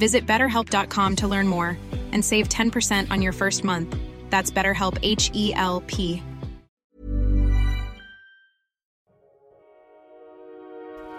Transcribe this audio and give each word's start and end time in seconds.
Visit 0.00 0.26
betterhelp.com 0.26 1.16
to 1.16 1.28
learn 1.28 1.46
more 1.46 1.76
and 2.12 2.24
save 2.24 2.48
10% 2.48 3.10
on 3.10 3.20
your 3.20 3.34
first 3.34 3.64
month. 3.64 3.94
That's 4.30 4.50
BetterHelp 4.50 4.98
H 5.02 5.30
E 5.34 5.52
L 5.54 5.82
P. 5.86 6.22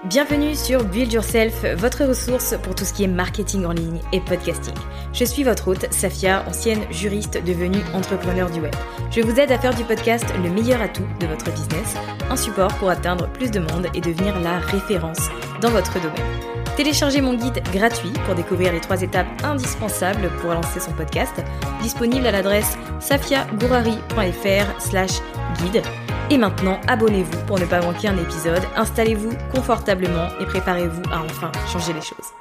Bienvenue 0.09 0.55
sur 0.55 0.83
Build 0.83 1.13
Yourself, 1.13 1.63
votre 1.75 2.05
ressource 2.05 2.55
pour 2.63 2.73
tout 2.73 2.83
ce 2.83 2.91
qui 2.91 3.03
est 3.03 3.07
marketing 3.07 3.65
en 3.65 3.71
ligne 3.71 3.99
et 4.11 4.19
podcasting. 4.19 4.73
Je 5.13 5.25
suis 5.25 5.43
votre 5.43 5.67
hôte, 5.67 5.85
Safia, 5.93 6.43
ancienne 6.47 6.81
juriste 6.89 7.37
devenue 7.45 7.83
entrepreneur 7.93 8.49
du 8.49 8.61
web. 8.61 8.73
Je 9.11 9.21
vous 9.21 9.39
aide 9.39 9.51
à 9.51 9.59
faire 9.59 9.75
du 9.75 9.83
podcast 9.83 10.25
le 10.43 10.49
meilleur 10.49 10.81
atout 10.81 11.05
de 11.19 11.27
votre 11.27 11.51
business, 11.51 11.95
un 12.31 12.35
support 12.35 12.73
pour 12.79 12.89
atteindre 12.89 13.31
plus 13.31 13.51
de 13.51 13.59
monde 13.59 13.87
et 13.93 14.01
devenir 14.01 14.39
la 14.39 14.57
référence 14.57 15.29
dans 15.61 15.69
votre 15.69 16.01
domaine. 16.01 16.60
Téléchargez 16.81 17.21
mon 17.21 17.35
guide 17.35 17.61
gratuit 17.71 18.11
pour 18.25 18.33
découvrir 18.33 18.73
les 18.73 18.81
trois 18.81 19.03
étapes 19.03 19.27
indispensables 19.43 20.31
pour 20.41 20.49
lancer 20.49 20.79
son 20.79 20.91
podcast, 20.93 21.31
disponible 21.79 22.25
à 22.25 22.31
l'adresse 22.31 22.75
safiagourari.fr 22.99 24.81
slash 24.81 25.11
guide. 25.59 25.83
Et 26.31 26.39
maintenant, 26.39 26.81
abonnez-vous 26.87 27.45
pour 27.45 27.59
ne 27.59 27.65
pas 27.65 27.81
manquer 27.81 28.07
un 28.07 28.17
épisode, 28.17 28.63
installez-vous 28.75 29.29
confortablement 29.53 30.29
et 30.39 30.45
préparez-vous 30.45 31.03
à 31.11 31.19
enfin 31.19 31.51
changer 31.71 31.93
les 31.93 32.01
choses. 32.01 32.40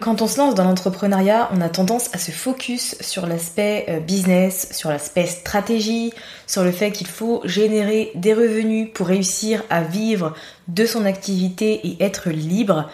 Quand 0.00 0.22
on 0.22 0.28
se 0.28 0.38
lance 0.38 0.54
dans 0.54 0.62
l'entrepreneuriat, 0.62 1.48
on 1.52 1.60
a 1.60 1.68
tendance 1.68 2.08
à 2.14 2.18
se 2.18 2.30
focus 2.30 2.94
sur 3.00 3.26
l'aspect 3.26 3.84
euh, 3.88 3.98
business, 3.98 4.68
sur 4.70 4.90
l'aspect 4.90 5.26
stratégie, 5.26 6.12
sur 6.46 6.62
le 6.62 6.70
fait 6.70 6.92
qu'il 6.92 7.08
faut 7.08 7.40
générer 7.44 8.12
des 8.14 8.32
revenus 8.32 8.90
pour 8.94 9.08
réussir 9.08 9.64
à 9.70 9.82
vivre 9.82 10.34
de 10.68 10.86
son 10.86 11.04
activité 11.04 11.80
et 11.84 12.02
être 12.02 12.30
libre, 12.30 12.88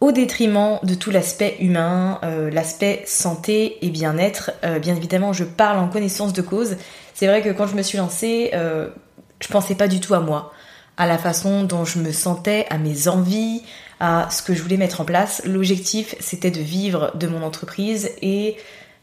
au 0.00 0.12
détriment 0.12 0.78
de 0.82 0.94
tout 0.94 1.10
l'aspect 1.10 1.56
humain, 1.60 2.20
euh, 2.24 2.50
l'aspect 2.50 3.02
santé 3.04 3.76
et 3.82 3.90
bien-être. 3.90 4.52
Euh, 4.64 4.78
bien 4.78 4.96
évidemment, 4.96 5.34
je 5.34 5.44
parle 5.44 5.78
en 5.78 5.88
connaissance 5.88 6.32
de 6.32 6.40
cause. 6.40 6.76
C'est 7.12 7.26
vrai 7.26 7.42
que 7.42 7.50
quand 7.50 7.66
je 7.66 7.76
me 7.76 7.82
suis 7.82 7.98
lancée, 7.98 8.50
je 8.52 9.48
pensais 9.48 9.74
pas 9.74 9.88
du 9.88 10.00
tout 10.00 10.12
à 10.12 10.20
moi, 10.20 10.52
à 10.98 11.06
la 11.06 11.16
façon 11.16 11.64
dont 11.64 11.86
je 11.86 11.98
me 11.98 12.12
sentais, 12.12 12.66
à 12.68 12.76
mes 12.76 13.08
envies, 13.08 13.62
à 14.00 14.28
ce 14.30 14.42
que 14.42 14.54
je 14.54 14.62
voulais 14.62 14.76
mettre 14.76 15.00
en 15.00 15.04
place. 15.04 15.42
L'objectif, 15.44 16.14
c'était 16.20 16.50
de 16.50 16.60
vivre 16.60 17.12
de 17.14 17.26
mon 17.26 17.42
entreprise 17.42 18.10
et 18.22 18.56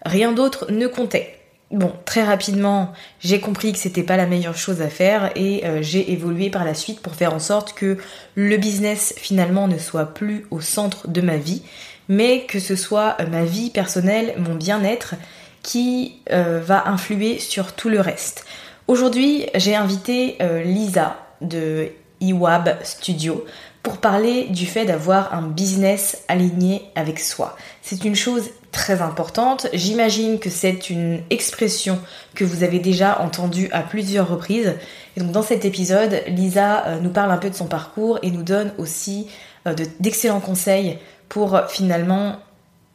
rien 0.05 0.31
d'autre 0.31 0.67
ne 0.69 0.87
comptait. 0.87 1.39
Bon, 1.73 1.91
très 2.05 2.23
rapidement, 2.23 2.93
j'ai 3.19 3.39
compris 3.39 3.71
que 3.71 3.79
c'était 3.79 4.03
pas 4.03 4.15
la 4.15 4.27
meilleure 4.27 4.55
chose 4.55 4.83
à 4.83 4.89
faire 4.89 5.31
et 5.35 5.65
euh, 5.65 5.81
j'ai 5.81 6.11
évolué 6.11 6.51
par 6.51 6.65
la 6.65 6.75
suite 6.75 6.99
pour 6.99 7.15
faire 7.15 7.33
en 7.33 7.39
sorte 7.39 7.73
que 7.73 7.97
le 8.35 8.57
business 8.57 9.15
finalement 9.17 9.67
ne 9.67 9.79
soit 9.79 10.13
plus 10.13 10.45
au 10.51 10.61
centre 10.61 11.07
de 11.07 11.19
ma 11.21 11.37
vie, 11.37 11.63
mais 12.09 12.45
que 12.45 12.59
ce 12.59 12.75
soit 12.75 13.17
euh, 13.19 13.25
ma 13.25 13.43
vie 13.43 13.71
personnelle, 13.71 14.35
mon 14.37 14.53
bien-être 14.53 15.15
qui 15.63 16.17
euh, 16.31 16.61
va 16.63 16.87
influer 16.89 17.39
sur 17.39 17.73
tout 17.73 17.89
le 17.89 18.01
reste. 18.01 18.45
Aujourd'hui, 18.87 19.47
j'ai 19.55 19.75
invité 19.75 20.37
Lisa 20.65 21.15
de 21.41 21.87
Iwab 22.19 22.77
Studio 22.83 23.45
pour 23.83 23.97
parler 23.97 24.45
du 24.45 24.65
fait 24.65 24.85
d'avoir 24.85 25.33
un 25.33 25.41
business 25.41 26.23
aligné 26.29 26.83
avec 26.95 27.19
soi. 27.19 27.57
C'est 27.81 28.05
une 28.05 28.15
chose 28.15 28.49
très 28.71 29.01
importante. 29.01 29.67
J'imagine 29.73 30.39
que 30.39 30.49
c'est 30.49 30.89
une 30.89 31.21
expression 31.29 31.99
que 32.33 32.45
vous 32.45 32.63
avez 32.63 32.79
déjà 32.79 33.19
entendue 33.19 33.69
à 33.73 33.81
plusieurs 33.81 34.29
reprises. 34.29 34.73
Dans 35.17 35.43
cet 35.43 35.65
épisode, 35.65 36.23
Lisa 36.27 36.87
euh, 36.87 36.99
nous 36.99 37.11
parle 37.11 37.31
un 37.31 37.37
peu 37.37 37.49
de 37.49 37.55
son 37.55 37.67
parcours 37.67 38.19
et 38.23 38.31
nous 38.31 38.41
donne 38.41 38.73
aussi 38.77 39.27
euh, 39.67 39.75
d'excellents 39.99 40.39
conseils 40.39 40.97
pour 41.27 41.55
euh, 41.55 41.67
finalement 41.67 42.37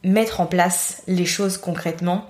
mettre 0.03 0.41
en 0.41 0.47
place 0.47 1.03
les 1.07 1.25
choses 1.25 1.57
concrètement, 1.57 2.25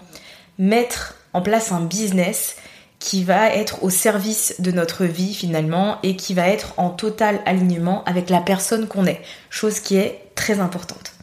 mettre 0.57 1.15
en 1.33 1.41
place 1.41 1.71
un 1.71 1.81
business 1.81 2.57
qui 2.99 3.23
va 3.23 3.53
être 3.55 3.83
au 3.83 3.89
service 3.89 4.55
de 4.59 4.71
notre 4.71 5.05
vie 5.05 5.33
finalement 5.33 5.97
et 6.03 6.17
qui 6.17 6.33
va 6.33 6.47
être 6.49 6.73
en 6.77 6.89
total 6.89 7.39
alignement 7.45 8.03
avec 8.03 8.29
la 8.29 8.41
personne 8.41 8.87
qu'on 8.87 9.05
est, 9.05 9.21
chose 9.49 9.79
qui 9.79 9.95
est 9.95 10.21
très 10.35 10.59
importante. 10.59 11.13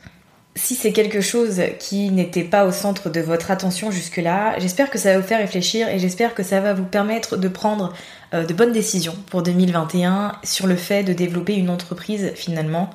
Si 0.54 0.74
c'est 0.74 0.92
quelque 0.92 1.20
chose 1.20 1.60
qui 1.78 2.10
n'était 2.10 2.42
pas 2.44 2.64
au 2.64 2.72
centre 2.72 3.10
de 3.10 3.20
votre 3.20 3.50
attention 3.50 3.90
jusque-là, 3.90 4.58
j'espère 4.58 4.88
que 4.88 4.98
ça 4.98 5.12
va 5.12 5.20
vous 5.20 5.26
faire 5.26 5.38
réfléchir 5.38 5.86
et 5.90 5.98
j'espère 5.98 6.34
que 6.34 6.42
ça 6.42 6.60
va 6.60 6.72
vous 6.72 6.86
permettre 6.86 7.36
de 7.36 7.48
prendre 7.48 7.92
euh, 8.32 8.46
de 8.46 8.54
bonnes 8.54 8.72
décisions 8.72 9.14
pour 9.30 9.42
2021 9.42 10.32
sur 10.44 10.66
le 10.66 10.76
fait 10.76 11.04
de 11.04 11.12
développer 11.12 11.56
une 11.56 11.68
entreprise 11.68 12.32
finalement 12.34 12.88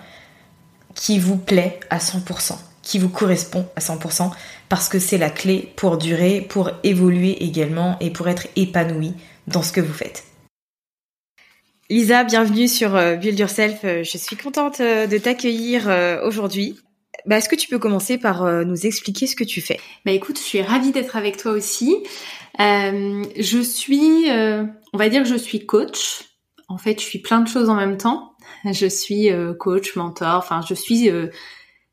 qui 0.96 1.20
vous 1.20 1.38
plaît 1.38 1.80
à 1.91 2.00
100%, 2.00 2.56
qui 2.81 2.97
vous 2.97 3.09
correspond 3.09 3.68
à 3.75 3.80
100%, 3.80 4.31
parce 4.72 4.90
que 4.90 4.98
c'est 4.98 5.20
la 5.20 5.30
clé 5.30 5.72
pour 5.76 5.98
durer, 5.98 6.42
pour 6.42 6.72
évoluer 6.84 7.44
également 7.44 7.98
et 8.00 8.09
pour 8.09 8.28
être 8.30 8.48
épanoui 8.56 9.14
dans 9.46 9.62
ce 9.62 9.72
que 9.72 9.82
vous 9.82 9.94
faites. 9.94 10.24
Lisa, 11.90 12.24
bienvenue 12.24 12.70
sur 12.70 12.96
euh, 12.96 13.16
Build 13.16 13.38
Yourself. 13.38 13.82
Euh, 13.84 14.04
je 14.04 14.18
suis 14.18 14.38
contente 14.38 14.82
de 14.82 15.18
t'accueillir 15.18 15.88
aujourd'hui. 16.24 16.80
Bah, 17.26 17.38
Est-ce 17.38 17.50
que 17.50 17.56
tu 17.56 17.68
peux 17.68 17.80
commencer 17.80 18.18
par 18.18 18.44
euh, 18.44 18.64
nous 18.64 18.86
expliquer 18.86 19.28
ce 19.28 19.36
que 19.36 19.44
tu 19.44 19.62
fais? 19.62 19.80
Bah 20.06 20.12
écoute, 20.12 20.38
je 20.38 20.44
suis 20.44 20.62
ravie 20.62 20.92
d'être 20.92 21.16
avec 21.16 21.38
toi 21.38 21.52
aussi. 21.52 21.98
Euh, 22.59 23.24
je 23.38 23.59
suis, 23.59 24.30
euh, 24.30 24.64
on 24.94 24.97
va 24.97 25.09
dire 25.09 25.24
que 25.24 25.29
je 25.29 25.35
suis 25.35 25.66
coach. 25.66 26.24
En 26.67 26.78
fait, 26.78 27.00
je 27.00 27.06
suis 27.06 27.20
plein 27.20 27.41
de 27.41 27.47
choses 27.47 27.70
en 27.70 27.76
même 27.76 27.97
temps. 27.97 28.29
Je 28.72 28.88
suis 28.88 29.32
euh, 29.32 29.53
coach, 29.53 29.96
mentor, 29.96 30.35
enfin 30.35 30.62
je 30.67 30.74
suis 30.74 31.09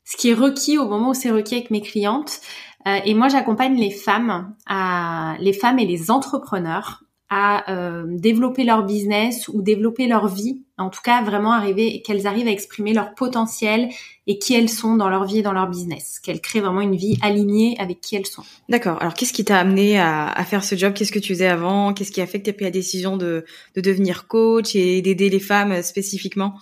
ce 0.09 0.17
qui 0.17 0.29
est 0.29 0.33
requis 0.33 0.77
au 0.77 0.87
moment 0.87 1.11
où 1.11 1.13
c'est 1.13 1.29
requis 1.29 1.55
avec 1.55 1.71
mes 1.71 1.81
clientes. 1.81 2.41
Et 2.85 3.13
moi, 3.13 3.27
j'accompagne 3.27 3.75
les 3.75 3.91
femmes, 3.91 4.55
à, 4.65 5.35
les 5.39 5.53
femmes 5.53 5.79
et 5.79 5.85
les 5.85 6.11
entrepreneurs 6.11 7.03
à 7.29 7.71
euh, 7.71 8.05
développer 8.07 8.63
leur 8.63 8.83
business 8.83 9.47
ou 9.49 9.61
développer 9.61 10.07
leur 10.07 10.27
vie, 10.27 10.63
en 10.79 10.89
tout 10.89 11.01
cas 11.03 11.21
vraiment 11.21 11.51
arriver 11.51 12.01
qu'elles 12.01 12.25
arrivent 12.25 12.47
à 12.47 12.51
exprimer 12.51 12.91
leur 12.91 13.13
potentiel 13.13 13.89
et 14.25 14.39
qui 14.39 14.55
elles 14.55 14.69
sont 14.69 14.95
dans 14.95 15.09
leur 15.09 15.25
vie 15.25 15.39
et 15.39 15.41
dans 15.43 15.53
leur 15.53 15.67
business, 15.67 16.19
qu'elles 16.19 16.41
créent 16.41 16.59
vraiment 16.59 16.81
une 16.81 16.95
vie 16.95 17.19
alignée 17.21 17.75
avec 17.79 18.01
qui 18.01 18.15
elles 18.15 18.25
sont. 18.25 18.41
D'accord. 18.67 18.97
Alors 18.99 19.13
qu'est-ce 19.13 19.33
qui 19.33 19.45
t'a 19.45 19.59
amené 19.59 19.99
à, 19.99 20.27
à, 20.27 20.43
faire 20.43 20.63
ce 20.63 20.75
job? 20.75 20.93
Qu'est-ce 20.93 21.11
que 21.11 21.19
tu 21.19 21.33
faisais 21.33 21.47
avant? 21.47 21.93
Qu'est-ce 21.93 22.11
qui 22.11 22.21
a 22.21 22.25
fait 22.25 22.39
que 22.39 22.49
tu 22.49 22.53
pris 22.53 22.65
la 22.65 22.71
décision 22.71 23.15
de, 23.15 23.45
de 23.75 23.81
devenir 23.81 24.27
coach 24.27 24.75
et 24.75 25.03
d'aider 25.03 25.29
les 25.29 25.39
femmes 25.39 25.83
spécifiquement? 25.83 26.55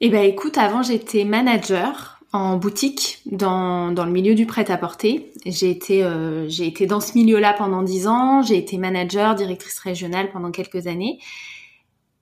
Eh 0.00 0.08
ben 0.08 0.24
écoute, 0.24 0.56
avant 0.56 0.82
j'étais 0.82 1.24
manager 1.24 2.20
en 2.34 2.56
boutique 2.56 3.20
dans, 3.26 3.92
dans 3.92 4.04
le 4.04 4.10
milieu 4.10 4.34
du 4.34 4.44
prêt-à-porter. 4.44 5.30
J'ai 5.46 5.70
été, 5.70 6.02
euh, 6.02 6.48
j'ai 6.48 6.66
été 6.66 6.84
dans 6.84 6.98
ce 6.98 7.14
milieu-là 7.14 7.54
pendant 7.56 7.82
dix 7.82 8.08
ans. 8.08 8.42
J'ai 8.42 8.58
été 8.58 8.76
manager, 8.76 9.36
directrice 9.36 9.78
régionale 9.78 10.30
pendant 10.32 10.50
quelques 10.50 10.88
années. 10.88 11.20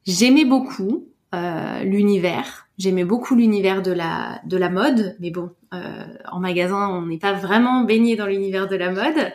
J'aimais 0.07 0.45
beaucoup 0.45 1.09
euh, 1.35 1.83
l'univers. 1.85 2.69
J'aimais 2.77 3.05
beaucoup 3.05 3.35
l'univers 3.35 3.81
de 3.81 3.91
la 3.91 4.43
de 4.45 4.59
la 4.59 4.69
mode, 4.69 5.17
mais 5.19 5.31
bon, 5.31 5.49
euh, 5.73 6.05
en 6.31 6.41
magasin, 6.41 6.91
on 6.91 7.07
n'est 7.07 7.19
pas 7.19 7.33
vraiment 7.33 7.85
baigné 7.85 8.15
dans 8.15 8.27
l'univers 8.27 8.69
de 8.69 8.77
la 8.77 8.91
mode. 8.91 9.33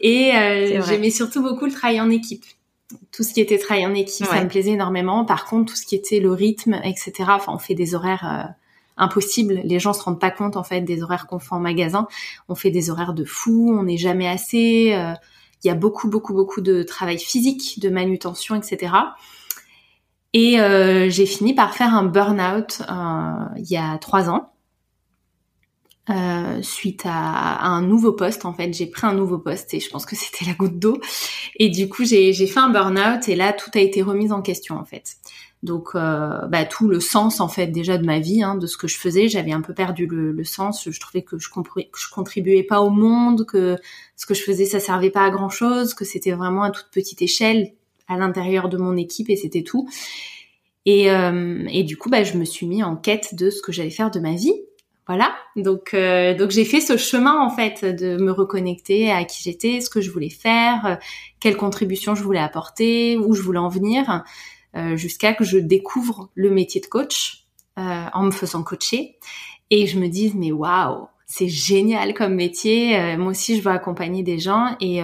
Et 0.00 0.32
euh, 0.34 0.80
j'aimais 0.86 1.10
surtout 1.10 1.42
beaucoup 1.42 1.66
le 1.66 1.72
travail 1.72 2.00
en 2.00 2.08
équipe. 2.08 2.44
Tout 3.12 3.24
ce 3.24 3.34
qui 3.34 3.42
était 3.42 3.58
travail 3.58 3.84
en 3.84 3.92
équipe, 3.92 4.24
ça 4.24 4.42
me 4.42 4.48
plaisait 4.48 4.70
énormément. 4.70 5.26
Par 5.26 5.44
contre, 5.44 5.72
tout 5.72 5.76
ce 5.78 5.84
qui 5.84 5.96
était 5.96 6.20
le 6.20 6.32
rythme, 6.32 6.80
etc. 6.82 7.12
Enfin, 7.28 7.52
on 7.52 7.58
fait 7.58 7.74
des 7.74 7.94
horaires 7.94 8.54
impossibles. 8.98 9.60
Les 9.64 9.78
gens 9.78 9.92
se 9.92 10.02
rendent 10.02 10.20
pas 10.20 10.30
compte 10.30 10.56
en 10.56 10.64
fait 10.64 10.82
des 10.82 11.02
horaires 11.02 11.26
qu'on 11.26 11.38
fait 11.38 11.54
en 11.54 11.60
magasin. 11.60 12.08
On 12.48 12.54
fait 12.54 12.70
des 12.70 12.90
horaires 12.90 13.14
de 13.14 13.24
fou. 13.24 13.74
On 13.78 13.84
n'est 13.84 13.96
jamais 13.96 14.28
assez. 14.28 14.92
Euh, 14.92 15.14
il 15.64 15.68
y 15.68 15.70
a 15.70 15.74
beaucoup, 15.74 16.08
beaucoup, 16.08 16.34
beaucoup 16.34 16.60
de 16.60 16.82
travail 16.82 17.18
physique, 17.18 17.80
de 17.80 17.88
manutention, 17.88 18.54
etc. 18.54 18.92
Et 20.32 20.60
euh, 20.60 21.10
j'ai 21.10 21.26
fini 21.26 21.54
par 21.54 21.74
faire 21.74 21.94
un 21.94 22.04
burn-out 22.04 22.82
euh, 22.88 23.44
il 23.56 23.70
y 23.70 23.76
a 23.76 23.98
trois 23.98 24.28
ans. 24.28 24.52
Suite 26.62 27.02
à, 27.04 27.66
un 27.66 27.82
nouveau 27.82 28.12
poste 28.12 28.46
en 28.46 28.54
fait 28.54 28.72
j'ai 28.72 28.86
pris 28.86 29.06
un 29.06 29.12
nouveau 29.12 29.36
poste 29.36 29.74
et 29.74 29.80
je 29.80 29.90
pense 29.90 30.06
que 30.06 30.16
c'était 30.16 30.46
la 30.46 30.54
goutte 30.54 30.78
d'eau 30.78 30.98
et 31.56 31.68
du 31.68 31.90
coup 31.90 32.06
j'ai 32.06 32.32
fait 32.32 32.58
un 32.58 32.70
burn-out 32.70 33.28
et 33.28 33.36
là 33.36 33.52
tout 33.52 33.70
a 33.74 33.78
été 33.78 34.00
remis 34.00 34.32
en 34.32 34.40
question 34.40 34.78
en 34.78 34.86
fait 34.86 35.18
donc 35.62 35.88
euh, 35.94 36.46
bah, 36.46 36.64
tout 36.64 36.88
le 36.88 37.00
sens 37.00 37.40
en 37.40 37.48
fait 37.48 37.66
déjà 37.66 37.98
de 37.98 38.06
ma 38.06 38.20
vie 38.20 38.42
hein, 38.42 38.54
de 38.54 38.66
ce 38.66 38.76
que 38.76 38.86
je 38.86 38.96
faisais. 38.96 39.28
J'avais 39.28 39.52
un 39.52 39.60
peu 39.60 39.74
perdu 39.74 40.06
le, 40.06 40.30
le, 40.30 40.44
sens. 40.44 40.88
Je 40.88 41.00
trouvais 41.00 41.22
que 41.22 41.38
je, 41.38 41.48
que 41.48 41.98
je 41.98 42.10
contribuais 42.10 42.62
pas 42.62 42.80
au 42.80 42.90
monde 42.90 43.44
que 43.44 43.76
ce 44.16 44.26
que 44.26 44.34
je 44.34 44.42
faisais 44.42 44.66
ça 44.66 44.78
servait 44.78 45.10
pas 45.10 45.24
à 45.24 45.30
grand 45.30 45.50
chose 45.50 45.94
que 45.94 46.04
c'était 46.04 46.32
vraiment 46.32 46.62
à 46.62 46.70
toute 46.70 46.88
petite 46.92 47.22
échelle 47.22 47.72
à 48.06 48.16
l'intérieur 48.16 48.68
de 48.68 48.76
mon 48.76 48.96
équipe 48.96 49.30
et 49.30 49.36
c'était 49.36 49.62
tout. 49.62 49.88
Et, 50.86 51.10
euh, 51.10 51.66
et 51.70 51.82
du 51.82 51.96
coup 51.96 52.08
bah, 52.08 52.22
je 52.22 52.38
me 52.38 52.44
suis 52.44 52.66
mis 52.66 52.82
en 52.84 52.96
quête 52.96 53.34
de 53.34 53.50
ce 53.50 53.60
que 53.60 53.72
j'allais 53.72 53.90
faire 53.90 54.10
de 54.10 54.20
ma 54.20 54.34
vie. 54.34 54.54
Voilà, 55.08 55.34
donc 55.56 55.94
euh, 55.94 56.34
donc 56.34 56.50
j'ai 56.50 56.66
fait 56.66 56.82
ce 56.82 56.98
chemin 56.98 57.40
en 57.40 57.48
fait 57.48 57.82
de 57.82 58.18
me 58.18 58.30
reconnecter 58.30 59.10
à 59.10 59.24
qui 59.24 59.42
j'étais, 59.42 59.80
ce 59.80 59.88
que 59.88 60.02
je 60.02 60.10
voulais 60.10 60.28
faire, 60.28 60.98
quelle 61.40 61.56
contribution 61.56 62.14
je 62.14 62.22
voulais 62.22 62.38
apporter, 62.38 63.16
où 63.16 63.32
je 63.32 63.40
voulais 63.40 63.58
en 63.58 63.70
venir, 63.70 64.22
jusqu'à 64.96 65.34
que 65.34 65.44
je 65.44 65.58
découvre 65.58 66.30
le 66.34 66.50
métier 66.50 66.80
de 66.80 66.86
coach 66.86 67.46
en 67.76 68.22
me 68.22 68.30
faisant 68.30 68.62
coacher 68.62 69.16
et 69.70 69.86
je 69.86 69.98
me 69.98 70.08
dise 70.08 70.34
mais 70.34 70.52
waouh, 70.52 71.06
c'est 71.26 71.48
génial 71.48 72.14
comme 72.14 72.34
métier, 72.34 73.16
moi 73.16 73.30
aussi 73.30 73.56
je 73.56 73.62
veux 73.62 73.70
accompagner 73.70 74.22
des 74.22 74.38
gens 74.38 74.76
et 74.80 75.02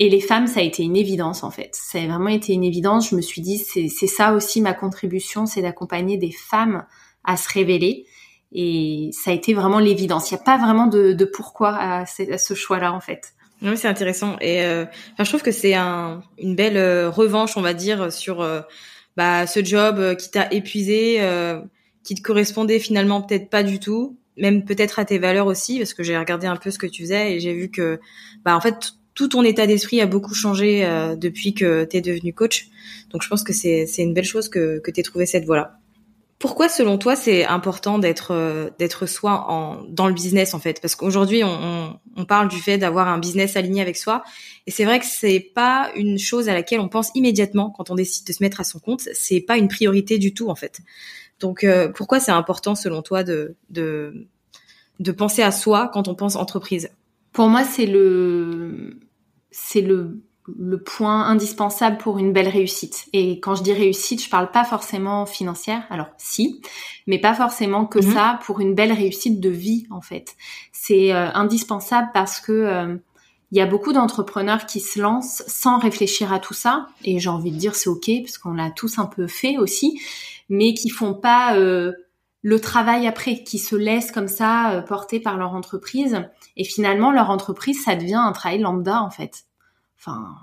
et 0.00 0.08
les 0.08 0.22
femmes, 0.22 0.46
ça 0.46 0.60
a 0.60 0.62
été 0.62 0.82
une 0.82 0.96
évidence 0.96 1.44
en 1.44 1.50
fait. 1.50 1.74
Ça 1.74 1.98
a 1.98 2.06
vraiment 2.06 2.28
été 2.28 2.54
une 2.54 2.64
évidence. 2.64 3.10
Je 3.10 3.16
me 3.16 3.20
suis 3.20 3.42
dit, 3.42 3.58
c'est 3.58 4.06
ça 4.06 4.32
aussi 4.32 4.62
ma 4.62 4.72
contribution, 4.72 5.44
c'est 5.44 5.60
d'accompagner 5.60 6.16
des 6.16 6.32
femmes 6.32 6.86
à 7.22 7.36
se 7.36 7.52
révéler 7.52 8.06
et 8.52 9.10
ça 9.12 9.30
a 9.30 9.34
été 9.34 9.52
vraiment 9.52 9.78
l'évidence. 9.78 10.30
Il 10.30 10.34
n'y 10.34 10.40
a 10.40 10.44
pas 10.44 10.56
vraiment 10.56 10.86
de, 10.86 11.12
de 11.12 11.24
pourquoi 11.26 11.76
à, 11.76 12.06
ce 12.06 12.54
choix-là, 12.54 12.94
en 12.94 13.00
fait. 13.00 13.34
Oui, 13.62 13.76
c'est 13.76 13.88
intéressant. 13.88 14.38
Et 14.40 14.62
euh, 14.62 14.86
je 15.18 15.24
trouve 15.24 15.42
que 15.42 15.50
c'est 15.50 15.74
un, 15.74 16.22
une 16.38 16.54
belle 16.54 16.78
euh, 16.78 17.10
revanche, 17.10 17.56
on 17.56 17.60
va 17.60 17.74
dire, 17.74 18.10
sur 18.12 18.40
euh, 18.40 18.60
bah, 19.16 19.46
ce 19.46 19.62
job 19.62 19.98
euh, 19.98 20.14
qui 20.14 20.30
t'a 20.30 20.50
épuisé, 20.50 21.20
qui 22.02 22.14
te 22.14 22.22
correspondait 22.22 22.78
finalement 22.78 23.20
peut-être 23.20 23.50
pas 23.50 23.62
du 23.62 23.78
tout, 23.78 24.16
même 24.38 24.64
peut-être 24.64 24.98
à 24.98 25.04
tes 25.04 25.18
valeurs 25.18 25.46
aussi, 25.46 25.78
parce 25.78 25.92
que 25.92 26.02
j'ai 26.02 26.16
regardé 26.16 26.46
un 26.46 26.56
peu 26.56 26.70
ce 26.70 26.78
que 26.78 26.86
tu 26.86 27.02
faisais 27.02 27.34
et 27.34 27.40
j'ai 27.40 27.52
vu 27.52 27.70
que, 27.70 28.00
bah, 28.44 28.56
en 28.56 28.60
fait, 28.60 28.92
tout 29.14 29.28
ton 29.28 29.42
état 29.42 29.66
d'esprit 29.66 30.00
a 30.00 30.06
beaucoup 30.06 30.34
changé 30.34 30.86
depuis 31.18 31.52
que 31.52 31.84
tu 31.84 31.98
es 31.98 32.00
devenu 32.00 32.32
coach. 32.32 32.68
Donc, 33.10 33.22
je 33.22 33.28
pense 33.28 33.42
que 33.42 33.52
c'est 33.52 33.86
une 33.98 34.14
belle 34.14 34.24
chose 34.24 34.48
que, 34.48 34.78
que 34.78 34.90
tu 34.90 35.00
aies 35.00 35.02
trouvé 35.02 35.26
cette 35.26 35.44
voie-là. 35.44 35.79
Pourquoi, 36.40 36.70
selon 36.70 36.96
toi, 36.96 37.16
c'est 37.16 37.44
important 37.44 37.98
d'être 37.98 38.30
euh, 38.30 38.70
d'être 38.78 39.04
soi 39.04 39.44
en, 39.50 39.84
dans 39.84 40.08
le 40.08 40.14
business 40.14 40.54
en 40.54 40.58
fait? 40.58 40.80
Parce 40.80 40.94
qu'aujourd'hui, 40.94 41.44
on, 41.44 42.00
on, 42.16 42.24
parle 42.24 42.48
du 42.48 42.58
fait 42.58 42.78
d'avoir 42.78 43.08
un 43.08 43.18
business 43.18 43.56
aligné 43.56 43.82
avec 43.82 43.98
soi, 43.98 44.24
et 44.66 44.70
c'est 44.70 44.86
vrai 44.86 45.00
que 45.00 45.04
c'est 45.04 45.52
pas 45.54 45.90
une 45.96 46.18
chose 46.18 46.48
à 46.48 46.54
laquelle 46.54 46.80
on 46.80 46.88
pense 46.88 47.10
immédiatement 47.14 47.68
quand 47.68 47.90
on 47.90 47.94
décide 47.94 48.26
de 48.26 48.32
se 48.32 48.42
mettre 48.42 48.58
à 48.58 48.64
son 48.64 48.78
compte. 48.78 49.02
C'est 49.12 49.42
pas 49.42 49.58
une 49.58 49.68
priorité 49.68 50.16
du 50.16 50.32
tout 50.32 50.48
en 50.48 50.54
fait. 50.54 50.80
Donc, 51.40 51.62
euh, 51.62 51.90
pourquoi 51.90 52.20
c'est 52.20 52.32
important, 52.32 52.74
selon 52.74 53.02
toi, 53.02 53.22
de, 53.22 53.56
de 53.68 54.26
de 54.98 55.12
penser 55.12 55.42
à 55.42 55.52
soi 55.52 55.90
quand 55.92 56.08
on 56.08 56.14
pense 56.14 56.36
entreprise? 56.36 56.88
Pour 57.32 57.48
moi, 57.48 57.64
c'est 57.64 57.86
le 57.86 58.98
c'est 59.50 59.82
le 59.82 60.22
le 60.58 60.82
point 60.82 61.26
indispensable 61.26 61.98
pour 61.98 62.18
une 62.18 62.32
belle 62.32 62.48
réussite. 62.48 63.06
Et 63.12 63.40
quand 63.40 63.54
je 63.54 63.62
dis 63.62 63.72
réussite, 63.72 64.22
je 64.22 64.30
parle 64.30 64.50
pas 64.50 64.64
forcément 64.64 65.26
financière, 65.26 65.84
alors 65.90 66.08
si, 66.18 66.62
mais 67.06 67.18
pas 67.18 67.34
forcément 67.34 67.86
que 67.86 67.98
mhm. 67.98 68.14
ça 68.14 68.40
pour 68.44 68.60
une 68.60 68.74
belle 68.74 68.92
réussite 68.92 69.40
de 69.40 69.48
vie 69.48 69.86
en 69.90 70.00
fait. 70.00 70.36
C'est 70.72 71.12
euh, 71.12 71.30
indispensable 71.32 72.10
parce 72.14 72.40
que 72.40 72.52
euh, 72.52 72.96
il 73.52 73.58
y 73.58 73.60
a 73.60 73.66
beaucoup 73.66 73.92
d'entrepreneurs 73.92 74.66
qui 74.66 74.80
se 74.80 75.00
lancent 75.00 75.42
sans 75.46 75.78
réfléchir 75.78 76.32
à 76.32 76.38
tout 76.38 76.54
ça, 76.54 76.86
et 77.04 77.18
j'ai 77.18 77.30
envie 77.30 77.50
de 77.50 77.56
dire 77.56 77.74
c'est 77.74 77.90
ok 77.90 78.10
parce 78.22 78.38
qu'on 78.38 78.54
l'a 78.54 78.70
tous 78.70 78.98
un 78.98 79.06
peu 79.06 79.26
fait 79.26 79.58
aussi, 79.58 80.00
mais 80.48 80.74
qui 80.74 80.88
font 80.88 81.14
pas 81.14 81.56
euh, 81.56 81.92
le 82.42 82.60
travail 82.60 83.06
après, 83.06 83.42
qui 83.42 83.58
se 83.58 83.76
laissent 83.76 84.12
comme 84.12 84.28
ça 84.28 84.84
porter 84.86 85.20
par 85.20 85.36
leur 85.36 85.52
entreprise, 85.52 86.22
et 86.56 86.64
finalement 86.64 87.10
leur 87.10 87.30
entreprise 87.30 87.82
ça 87.84 87.96
devient 87.96 88.14
un 88.14 88.32
travail 88.32 88.60
lambda 88.60 89.02
en 89.02 89.10
fait 89.10 89.44
enfin, 90.00 90.34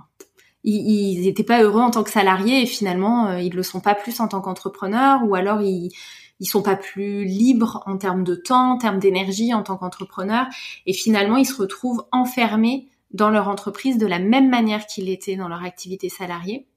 ils 0.63 1.21
n'étaient 1.21 1.44
pas 1.44 1.63
heureux 1.63 1.81
en 1.81 1.92
tant 1.92 2.04
que 2.04 2.09
salariés 2.09 2.62
et 2.62 2.65
finalement 2.65 3.27
euh, 3.27 3.42
ils 3.42 3.54
le 3.54 3.63
sont 3.63 3.80
pas 3.80 3.95
plus 3.95 4.19
en 4.19 4.27
tant 4.27 4.42
qu'entrepreneurs 4.42 5.21
ou 5.25 5.36
alors 5.36 5.62
ils 5.62 5.92
ils 6.39 6.45
sont 6.45 6.62
pas 6.62 6.75
plus 6.75 7.25
libres 7.25 7.81
en 7.88 7.98
termes 7.98 8.24
de 8.24 8.36
temps, 8.36 8.74
en 8.74 8.77
termes 8.77 9.00
d'énergie 9.00 9.54
en 9.54 9.63
tant 9.63 9.77
qu'entrepreneurs 9.77 10.45
et 10.86 10.94
finalement 10.94 11.38
ils 11.38 11.45
se 11.45 11.56
retrouvent 11.56 12.06
enfermés 12.12 12.89
dans 13.12 13.30
leur 13.30 13.48
entreprise 13.48 13.98
de 13.98 14.06
la 14.06 14.19
même 14.19 14.50
manière 14.50 14.86
qu'ils 14.86 15.06
l'étaient 15.06 15.36
dans 15.36 15.48
leur 15.48 15.63
activité 15.63 16.09
salariée. 16.09 16.68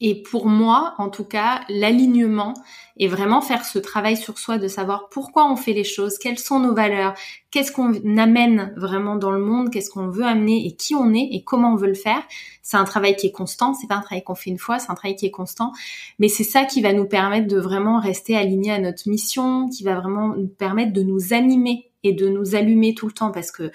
Et 0.00 0.20
pour 0.22 0.46
moi, 0.46 0.94
en 0.98 1.10
tout 1.10 1.24
cas, 1.24 1.60
l'alignement 1.68 2.54
est 2.98 3.06
vraiment 3.06 3.40
faire 3.40 3.64
ce 3.64 3.78
travail 3.78 4.16
sur 4.16 4.38
soi 4.38 4.58
de 4.58 4.66
savoir 4.66 5.08
pourquoi 5.10 5.48
on 5.48 5.54
fait 5.54 5.72
les 5.72 5.84
choses, 5.84 6.18
quelles 6.18 6.40
sont 6.40 6.58
nos 6.58 6.74
valeurs, 6.74 7.14
qu'est-ce 7.52 7.70
qu'on 7.70 7.94
amène 8.18 8.74
vraiment 8.76 9.14
dans 9.14 9.30
le 9.30 9.38
monde, 9.38 9.70
qu'est-ce 9.70 9.90
qu'on 9.90 10.08
veut 10.08 10.24
amener 10.24 10.66
et 10.66 10.74
qui 10.74 10.96
on 10.96 11.14
est 11.14 11.28
et 11.30 11.44
comment 11.44 11.74
on 11.74 11.76
veut 11.76 11.86
le 11.86 11.94
faire. 11.94 12.22
C'est 12.62 12.76
un 12.76 12.84
travail 12.84 13.14
qui 13.14 13.28
est 13.28 13.32
constant, 13.32 13.74
c'est 13.74 13.86
pas 13.86 13.94
un 13.94 14.00
travail 14.00 14.24
qu'on 14.24 14.34
fait 14.34 14.50
une 14.50 14.58
fois, 14.58 14.80
c'est 14.80 14.90
un 14.90 14.94
travail 14.94 15.14
qui 15.14 15.26
est 15.26 15.30
constant, 15.30 15.72
mais 16.18 16.28
c'est 16.28 16.44
ça 16.44 16.64
qui 16.64 16.82
va 16.82 16.92
nous 16.92 17.06
permettre 17.06 17.46
de 17.46 17.58
vraiment 17.58 18.00
rester 18.00 18.36
alignés 18.36 18.72
à 18.72 18.80
notre 18.80 19.08
mission, 19.08 19.68
qui 19.68 19.84
va 19.84 19.94
vraiment 19.94 20.34
nous 20.34 20.48
permettre 20.48 20.92
de 20.92 21.02
nous 21.02 21.32
animer 21.32 21.92
et 22.02 22.12
de 22.12 22.28
nous 22.28 22.56
allumer 22.56 22.94
tout 22.94 23.06
le 23.06 23.12
temps 23.12 23.30
parce 23.30 23.52
que 23.52 23.70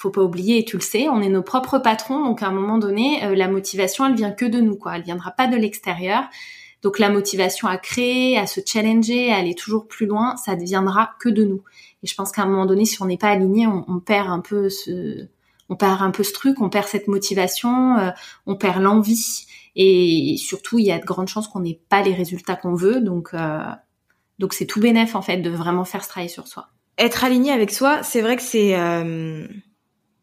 faut 0.00 0.10
pas 0.10 0.22
oublier, 0.22 0.58
et 0.58 0.64
tu 0.64 0.76
le 0.76 0.82
sais, 0.82 1.08
on 1.08 1.20
est 1.20 1.28
nos 1.28 1.42
propres 1.42 1.78
patrons, 1.78 2.24
donc 2.24 2.42
à 2.42 2.46
un 2.46 2.52
moment 2.52 2.78
donné, 2.78 3.22
euh, 3.24 3.34
la 3.34 3.48
motivation, 3.48 4.06
elle 4.06 4.14
vient 4.14 4.30
que 4.30 4.46
de 4.46 4.58
nous, 4.58 4.76
quoi. 4.76 4.96
Elle 4.96 5.02
viendra 5.02 5.30
pas 5.30 5.46
de 5.46 5.56
l'extérieur. 5.56 6.24
Donc 6.82 6.98
la 6.98 7.10
motivation 7.10 7.68
à 7.68 7.76
créer, 7.76 8.38
à 8.38 8.46
se 8.46 8.60
challenger, 8.64 9.30
à 9.30 9.36
aller 9.36 9.54
toujours 9.54 9.86
plus 9.86 10.06
loin, 10.06 10.36
ça 10.38 10.54
viendra 10.54 11.10
que 11.20 11.28
de 11.28 11.44
nous. 11.44 11.62
Et 12.02 12.06
je 12.06 12.14
pense 12.14 12.32
qu'à 12.32 12.42
un 12.42 12.46
moment 12.46 12.64
donné, 12.64 12.86
si 12.86 13.02
on 13.02 13.04
n'est 13.04 13.18
pas 13.18 13.28
aligné, 13.28 13.66
on, 13.66 14.00
perd 14.00 14.30
un 14.30 14.40
peu 14.40 14.70
ce, 14.70 15.26
on 15.68 15.76
perd 15.76 16.00
un 16.00 16.10
peu 16.10 16.22
ce 16.22 16.32
truc, 16.32 16.62
on 16.62 16.70
perd 16.70 16.88
cette 16.88 17.06
motivation, 17.06 17.98
euh, 17.98 18.10
on 18.46 18.56
perd 18.56 18.80
l'envie, 18.80 19.44
et 19.76 20.36
surtout, 20.38 20.78
il 20.78 20.86
y 20.86 20.92
a 20.92 20.98
de 20.98 21.04
grandes 21.04 21.28
chances 21.28 21.48
qu'on 21.48 21.60
n'ait 21.60 21.78
pas 21.90 22.00
les 22.00 22.14
résultats 22.14 22.56
qu'on 22.56 22.74
veut. 22.74 23.02
Donc, 23.02 23.34
euh, 23.34 23.60
donc 24.38 24.54
c'est 24.54 24.64
tout 24.64 24.80
bénéf 24.80 25.14
en 25.14 25.20
fait 25.20 25.36
de 25.36 25.50
vraiment 25.50 25.84
faire 25.84 26.02
ce 26.02 26.08
travail 26.08 26.30
sur 26.30 26.48
soi. 26.48 26.68
Être 26.96 27.22
aligné 27.22 27.52
avec 27.52 27.70
soi, 27.70 28.02
c'est 28.02 28.22
vrai 28.22 28.36
que 28.36 28.42
c'est 28.42 28.74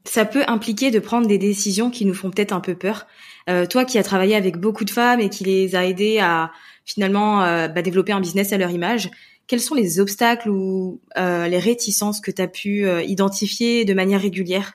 ça 0.07 0.25
peut 0.25 0.43
impliquer 0.47 0.91
de 0.91 0.99
prendre 0.99 1.27
des 1.27 1.37
décisions 1.37 1.91
qui 1.91 2.05
nous 2.05 2.13
font 2.13 2.31
peut-être 2.31 2.53
un 2.53 2.59
peu 2.59 2.75
peur. 2.75 3.05
Euh, 3.49 3.65
toi 3.65 3.85
qui 3.85 3.97
as 3.97 4.03
travaillé 4.03 4.35
avec 4.35 4.57
beaucoup 4.57 4.85
de 4.85 4.89
femmes 4.89 5.19
et 5.19 5.29
qui 5.29 5.43
les 5.43 5.75
a 5.75 5.85
aidées 5.85 6.19
à 6.19 6.51
finalement 6.85 7.43
euh, 7.43 7.67
bah, 7.67 7.81
développer 7.81 8.11
un 8.11 8.21
business 8.21 8.53
à 8.53 8.57
leur 8.57 8.71
image, 8.71 9.09
quels 9.47 9.59
sont 9.61 9.75
les 9.75 9.99
obstacles 9.99 10.49
ou 10.49 10.99
euh, 11.17 11.47
les 11.47 11.59
réticences 11.59 12.19
que 12.19 12.31
tu 12.31 12.41
as 12.41 12.47
pu 12.47 12.85
identifier 13.05 13.85
de 13.85 13.93
manière 13.93 14.21
régulière? 14.21 14.73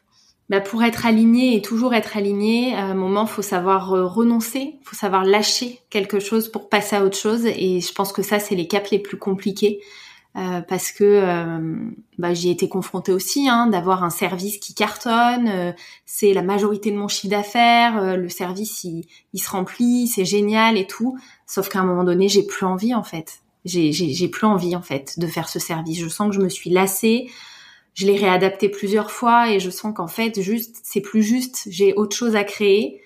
Bah 0.48 0.60
pour 0.60 0.82
être 0.82 1.06
aligné 1.06 1.56
et 1.56 1.62
toujours 1.62 1.94
être 1.94 2.16
aligné, 2.16 2.74
à 2.74 2.84
un 2.84 2.94
moment, 2.94 3.26
faut 3.26 3.42
savoir 3.42 3.88
renoncer, 3.90 4.74
faut 4.82 4.96
savoir 4.96 5.24
lâcher 5.24 5.78
quelque 5.88 6.20
chose 6.20 6.50
pour 6.50 6.68
passer 6.68 6.96
à 6.96 7.04
autre 7.04 7.16
chose. 7.16 7.46
Et 7.46 7.80
je 7.80 7.92
pense 7.92 8.12
que 8.12 8.22
ça, 8.22 8.38
c'est 8.38 8.54
les 8.54 8.66
caps 8.66 8.90
les 8.90 8.98
plus 8.98 9.18
compliqués. 9.18 9.80
Euh, 10.34 10.62
parce 10.62 10.92
que 10.92 11.04
euh, 11.04 11.90
bah, 12.16 12.32
j'ai 12.32 12.50
été 12.50 12.66
confrontée 12.66 13.12
aussi 13.12 13.50
hein, 13.50 13.66
d'avoir 13.66 14.02
un 14.02 14.08
service 14.08 14.56
qui 14.56 14.72
cartonne, 14.72 15.46
euh, 15.46 15.72
c'est 16.06 16.32
la 16.32 16.40
majorité 16.40 16.90
de 16.90 16.96
mon 16.96 17.06
chiffre 17.06 17.30
d'affaires, 17.30 18.16
le 18.16 18.30
service 18.30 18.82
il, 18.84 19.04
il, 19.34 19.40
se 19.40 19.50
remplit, 19.50 20.06
c'est 20.06 20.24
génial 20.24 20.78
et 20.78 20.86
tout, 20.86 21.18
sauf 21.46 21.68
qu'à 21.68 21.80
un 21.80 21.84
moment 21.84 22.04
donné 22.04 22.28
j'ai 22.28 22.46
plus 22.46 22.64
envie 22.64 22.94
en 22.94 23.02
fait. 23.02 23.42
J'ai 23.64 24.28
plus 24.28 24.46
envie 24.46 24.74
en 24.74 24.82
fait 24.82 25.18
de 25.18 25.26
faire 25.26 25.48
ce 25.48 25.58
service. 25.58 26.00
Je 26.00 26.08
sens 26.08 26.30
que 26.30 26.34
je 26.34 26.40
me 26.40 26.48
suis 26.48 26.70
lassée. 26.70 27.30
Je 27.94 28.06
l'ai 28.06 28.16
réadapté 28.16 28.68
plusieurs 28.68 29.10
fois 29.10 29.50
et 29.50 29.60
je 29.60 29.70
sens 29.70 29.94
qu'en 29.94 30.08
fait, 30.08 30.40
juste, 30.40 30.80
c'est 30.82 31.00
plus 31.00 31.22
juste. 31.22 31.68
J'ai 31.68 31.94
autre 31.94 32.16
chose 32.16 32.34
à 32.34 32.42
créer 32.42 33.00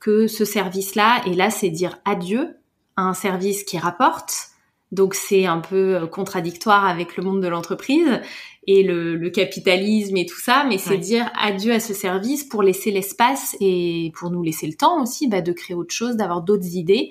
que 0.00 0.28
ce 0.28 0.44
service-là. 0.44 1.22
Et 1.26 1.34
là, 1.34 1.50
c'est 1.50 1.68
dire 1.68 1.98
adieu 2.06 2.56
à 2.96 3.02
un 3.02 3.14
service 3.14 3.64
qui 3.64 3.78
rapporte. 3.78 4.51
Donc 4.92 5.14
c'est 5.14 5.46
un 5.46 5.58
peu 5.58 5.96
euh, 5.96 6.06
contradictoire 6.06 6.84
avec 6.84 7.16
le 7.16 7.24
monde 7.24 7.40
de 7.42 7.48
l'entreprise 7.48 8.20
et 8.68 8.84
le, 8.84 9.30
capitalisme 9.30 10.16
et 10.16 10.26
tout 10.26 10.38
ça, 10.38 10.64
mais 10.68 10.78
c'est 10.78 10.98
dire 10.98 11.28
adieu 11.36 11.72
à 11.72 11.80
ce 11.80 11.94
service 11.94 12.44
pour 12.44 12.62
laisser 12.62 12.92
l'espace 12.92 13.56
et 13.58 14.12
pour 14.14 14.30
nous 14.30 14.42
laisser 14.42 14.68
le 14.68 14.74
temps 14.74 15.02
aussi 15.02 15.26
bah, 15.26 15.40
de 15.40 15.50
créer 15.52 15.74
autre 15.74 15.92
chose, 15.92 16.14
d'avoir 16.14 16.42
d'autres 16.42 16.76
idées 16.76 17.10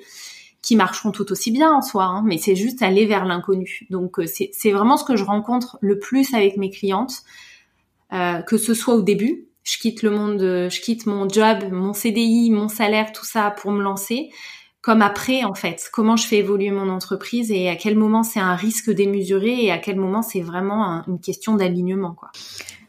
qui 0.61 0.75
marcheront 0.75 1.11
tout 1.11 1.29
aussi 1.31 1.51
bien 1.51 1.73
en 1.73 1.81
soi, 1.81 2.05
hein, 2.05 2.23
mais 2.25 2.38
c'est 2.38 2.55
juste 2.55 2.83
aller 2.83 3.05
vers 3.05 3.25
l'inconnu. 3.25 3.88
Donc 3.89 4.19
euh, 4.19 4.25
c'est 4.27 4.71
vraiment 4.71 4.95
ce 4.95 5.03
que 5.03 5.17
je 5.17 5.23
rencontre 5.23 5.77
le 5.81 6.00
plus 6.00 6.33
avec 6.35 6.55
mes 6.55 6.69
clientes, 6.69 7.23
euh, 8.13 8.41
que 8.43 8.57
ce 8.57 8.73
soit 8.73 8.93
au 8.93 9.01
début, 9.01 9.47
je 9.63 9.77
quitte 9.77 10.03
le 10.03 10.11
monde, 10.11 10.39
je 10.39 10.81
quitte 10.81 11.05
mon 11.07 11.27
job, 11.27 11.71
mon 11.71 11.93
CDI, 11.93 12.51
mon 12.51 12.67
salaire, 12.67 13.11
tout 13.11 13.25
ça 13.25 13.51
pour 13.51 13.71
me 13.71 13.81
lancer, 13.81 14.29
comme 14.81 15.01
après 15.01 15.43
en 15.43 15.53
fait, 15.53 15.89
comment 15.93 16.17
je 16.17 16.25
fais 16.27 16.38
évoluer 16.38 16.71
mon 16.71 16.89
entreprise 16.89 17.51
et 17.51 17.69
à 17.69 17.75
quel 17.75 17.95
moment 17.95 18.23
c'est 18.23 18.39
un 18.39 18.55
risque 18.55 18.89
démesuré 18.89 19.65
et 19.65 19.71
à 19.71 19.77
quel 19.77 19.95
moment 19.95 20.21
c'est 20.21 20.41
vraiment 20.41 21.03
une 21.07 21.19
question 21.19 21.55
d'alignement 21.55 22.13
quoi. 22.13 22.31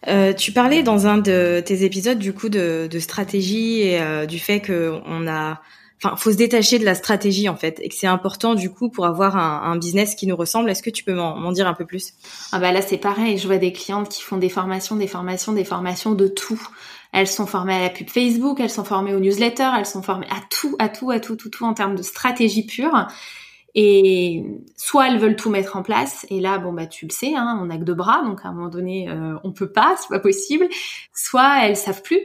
Euh, 0.09 0.33
tu 0.33 0.51
parlais 0.51 0.83
dans 0.83 1.07
un 1.07 1.19
de 1.19 1.63
tes 1.65 1.85
épisodes 1.85 2.19
du 2.19 2.33
coup 2.33 2.49
de, 2.49 2.89
de 2.91 2.99
stratégie 2.99 3.83
et 3.83 4.01
euh, 4.01 4.27
du 4.27 4.41
fait 4.41 4.61
que 4.61 4.99
on 5.07 5.29
a 5.29 5.61
enfin, 6.03 6.17
faut 6.17 6.33
se 6.33 6.37
détacher 6.37 6.81
de 6.81 6.85
la 6.85 6.97
stratégie 6.97 7.49
en 7.49 7.55
fait, 7.55 7.79
et 7.81 7.89
que 7.89 7.95
c'est 7.95 8.09
important 8.09 8.55
du 8.55 8.71
coup 8.71 8.89
pour 8.89 9.07
avoir 9.07 9.37
un, 9.37 9.71
un 9.71 9.77
business 9.77 10.17
qui 10.17 10.27
nous 10.27 10.35
ressemble. 10.35 10.71
Est-ce 10.71 10.83
que 10.83 10.91
tu 10.91 11.05
peux 11.05 11.15
m'en 11.15 11.53
dire 11.53 11.69
un 11.69 11.75
peu 11.75 11.87
plus? 11.87 12.15
Ah 12.51 12.59
bah 12.59 12.73
là 12.73 12.83
c'est 12.83 12.99
pareil, 12.99 13.39
je 13.39 13.47
vois 13.47 13.59
des 13.59 13.73
clientes 13.73 14.09
qui 14.09 14.23
font 14.23 14.39
des 14.39 14.49
formations, 14.49 14.97
des 14.97 15.07
formations, 15.07 15.53
des 15.53 15.65
formations 15.65 16.13
de 16.13 16.27
tout. 16.27 16.61
Elles 17.13 17.29
sont 17.29 17.47
formées 17.47 17.75
à 17.75 17.81
la 17.81 17.91
pub 17.91 18.09
Facebook, 18.09 18.59
elles 18.59 18.71
sont 18.71 18.85
formées 18.85 19.15
aux 19.15 19.21
newsletters, 19.21 19.71
elles 19.79 19.87
sont 19.87 20.03
formées 20.03 20.29
à 20.31 20.41
tout, 20.51 20.77
à 20.79 20.89
tout, 20.89 21.11
à 21.11 21.21
tout, 21.21 21.37
tout, 21.37 21.51
tout 21.51 21.65
en 21.65 21.75
termes 21.75 21.95
de 21.95 22.03
stratégie 22.03 22.67
pure. 22.67 23.07
Et 23.75 24.45
soit 24.77 25.09
elles 25.09 25.19
veulent 25.19 25.37
tout 25.37 25.49
mettre 25.49 25.77
en 25.77 25.83
place, 25.83 26.27
et 26.29 26.41
là, 26.41 26.59
bon 26.59 26.73
bah 26.73 26.87
tu 26.87 27.07
le 27.07 27.11
sais, 27.11 27.35
hein, 27.35 27.59
on 27.63 27.71
a 27.71 27.79
que 27.79 27.85
deux 27.85 27.95
bras, 27.95 28.23
donc 28.23 28.45
à 28.45 28.49
un 28.49 28.53
moment 28.53 28.69
donné, 28.69 29.09
euh, 29.09 29.37
on 29.45 29.53
peut 29.53 29.71
pas, 29.71 29.95
c'est 29.99 30.09
pas 30.09 30.21
possible. 30.21 30.69
Soit 31.15 31.65
elles 31.65 31.77
savent 31.77 32.03
plus 32.03 32.21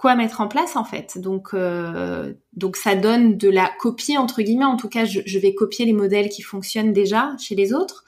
quoi 0.00 0.14
mettre 0.14 0.40
en 0.40 0.48
place 0.48 0.76
en 0.76 0.84
fait. 0.84 1.18
Donc 1.18 1.50
euh, 1.52 2.32
donc 2.54 2.76
ça 2.76 2.94
donne 2.96 3.36
de 3.36 3.48
la 3.50 3.70
copie 3.78 4.16
entre 4.16 4.42
guillemets. 4.42 4.64
En 4.64 4.76
tout 4.76 4.88
cas, 4.88 5.04
je, 5.04 5.20
je, 5.26 5.38
vais 5.38 5.54
copier 5.54 5.84
les 5.84 5.92
modèles 5.92 6.30
qui 6.30 6.42
fonctionnent 6.42 6.92
déjà 6.92 7.32
chez 7.38 7.54
les 7.54 7.74
autres. 7.74 8.04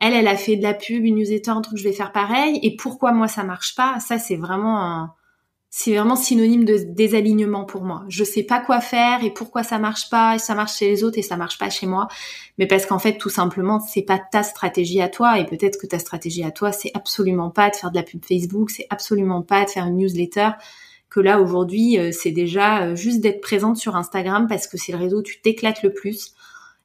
Elle, 0.00 0.14
elle 0.14 0.28
a 0.28 0.36
fait 0.36 0.56
de 0.56 0.62
la 0.62 0.72
pub, 0.72 1.04
une 1.04 1.16
newsletter, 1.16 1.50
un 1.50 1.60
truc, 1.60 1.78
je 1.78 1.84
vais 1.84 1.92
faire 1.92 2.12
pareil. 2.12 2.58
Et 2.62 2.74
pourquoi 2.76 3.12
moi 3.12 3.28
ça 3.28 3.44
marche 3.44 3.74
pas? 3.74 4.00
Ça 4.00 4.18
c'est 4.18 4.36
vraiment 4.36 5.10
c'est 5.72 5.94
vraiment 5.94 6.16
synonyme 6.16 6.64
de 6.64 6.78
désalignement 6.78 7.64
pour 7.64 7.84
moi. 7.84 8.04
Je 8.08 8.24
sais 8.24 8.42
pas 8.42 8.58
quoi 8.58 8.80
faire 8.80 9.22
et 9.22 9.30
pourquoi 9.30 9.62
ça 9.62 9.78
marche 9.78 10.10
pas, 10.10 10.34
et 10.34 10.38
ça 10.40 10.56
marche 10.56 10.78
chez 10.78 10.88
les 10.88 11.04
autres 11.04 11.18
et 11.18 11.22
ça 11.22 11.36
marche 11.36 11.58
pas 11.58 11.70
chez 11.70 11.86
moi. 11.86 12.08
Mais 12.58 12.66
parce 12.66 12.86
qu'en 12.86 12.98
fait, 12.98 13.18
tout 13.18 13.28
simplement, 13.28 13.78
c'est 13.78 14.02
pas 14.02 14.18
ta 14.18 14.42
stratégie 14.42 15.00
à 15.00 15.08
toi 15.08 15.38
et 15.38 15.46
peut-être 15.46 15.80
que 15.80 15.86
ta 15.86 16.00
stratégie 16.00 16.42
à 16.42 16.50
toi, 16.50 16.72
c'est 16.72 16.90
absolument 16.94 17.50
pas 17.50 17.70
de 17.70 17.76
faire 17.76 17.92
de 17.92 17.96
la 17.96 18.02
pub 18.02 18.24
Facebook, 18.24 18.70
c'est 18.70 18.86
absolument 18.90 19.42
pas 19.42 19.64
de 19.64 19.70
faire 19.70 19.86
une 19.86 19.96
newsletter, 19.96 20.50
que 21.08 21.20
là 21.20 21.40
aujourd'hui 21.40 21.98
euh, 21.98 22.10
c'est 22.12 22.30
déjà 22.30 22.82
euh, 22.82 22.96
juste 22.96 23.20
d'être 23.20 23.40
présente 23.40 23.76
sur 23.76 23.96
Instagram 23.96 24.46
parce 24.48 24.66
que 24.66 24.76
c'est 24.76 24.92
le 24.92 24.98
réseau 24.98 25.18
où 25.18 25.22
tu 25.22 25.40
t'éclates 25.40 25.82
le 25.82 25.92
plus 25.92 26.34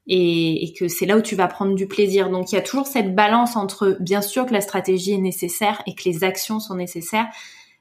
et, 0.07 0.73
que 0.77 0.87
c'est 0.87 1.05
là 1.05 1.17
où 1.17 1.21
tu 1.21 1.35
vas 1.35 1.47
prendre 1.47 1.73
du 1.73 1.87
plaisir. 1.87 2.29
Donc 2.29 2.51
il 2.51 2.55
y 2.55 2.57
a 2.57 2.61
toujours 2.61 2.87
cette 2.87 3.15
balance 3.15 3.55
entre 3.55 3.97
bien 3.99 4.21
sûr 4.21 4.45
que 4.45 4.53
la 4.53 4.61
stratégie 4.61 5.13
est 5.13 5.19
nécessaire 5.19 5.81
et 5.87 5.95
que 5.95 6.03
les 6.05 6.23
actions 6.23 6.59
sont 6.59 6.75
nécessaires, 6.75 7.27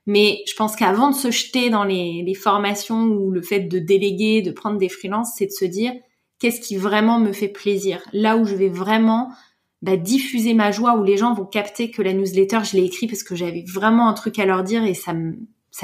mais 0.07 0.43
je 0.47 0.55
pense 0.55 0.77
qu'avant 0.77 1.11
de 1.11 1.15
se 1.15 1.31
jeter 1.31 1.71
dans 1.71 1.85
les, 1.85 2.35
formations 2.35 3.05
ou 3.05 3.31
le 3.31 3.43
fait 3.43 3.61
de 3.61 3.79
déléguer, 3.79 4.43
de 4.43 4.51
prendre 4.51 4.79
des 4.79 4.89
freelances, 4.89 5.33
c'est 5.37 5.47
de 5.47 5.53
se 5.53 5.65
dire 5.65 5.93
qu'est-ce 6.39 6.61
qui 6.61 6.77
vraiment 6.77 7.19
me 7.19 7.33
fait 7.33 7.49
plaisir, 7.49 8.03
là 8.13 8.37
où 8.37 8.45
je 8.45 8.55
vais 8.55 8.69
vraiment 8.69 9.31
bah, 9.83 9.97
diffuser 9.97 10.55
ma 10.55 10.73
joie, 10.73 10.97
où 10.97 11.05
les 11.05 11.17
gens 11.17 11.35
vont 11.35 11.47
capter 11.47 11.91
que 11.91 12.03
la 12.03 12.13
newsletter, 12.13 12.61
je 12.65 12.77
l'ai 12.77 12.85
écrit 12.85 13.07
parce 13.07 13.23
que 13.23 13.35
j'avais 13.35 13.65
vraiment 13.67 14.09
un 14.09 14.15
truc 14.15 14.39
à 14.39 14.47
leur 14.47 14.63
dire 14.63 14.85
et 14.85 14.95
ça 14.95 15.15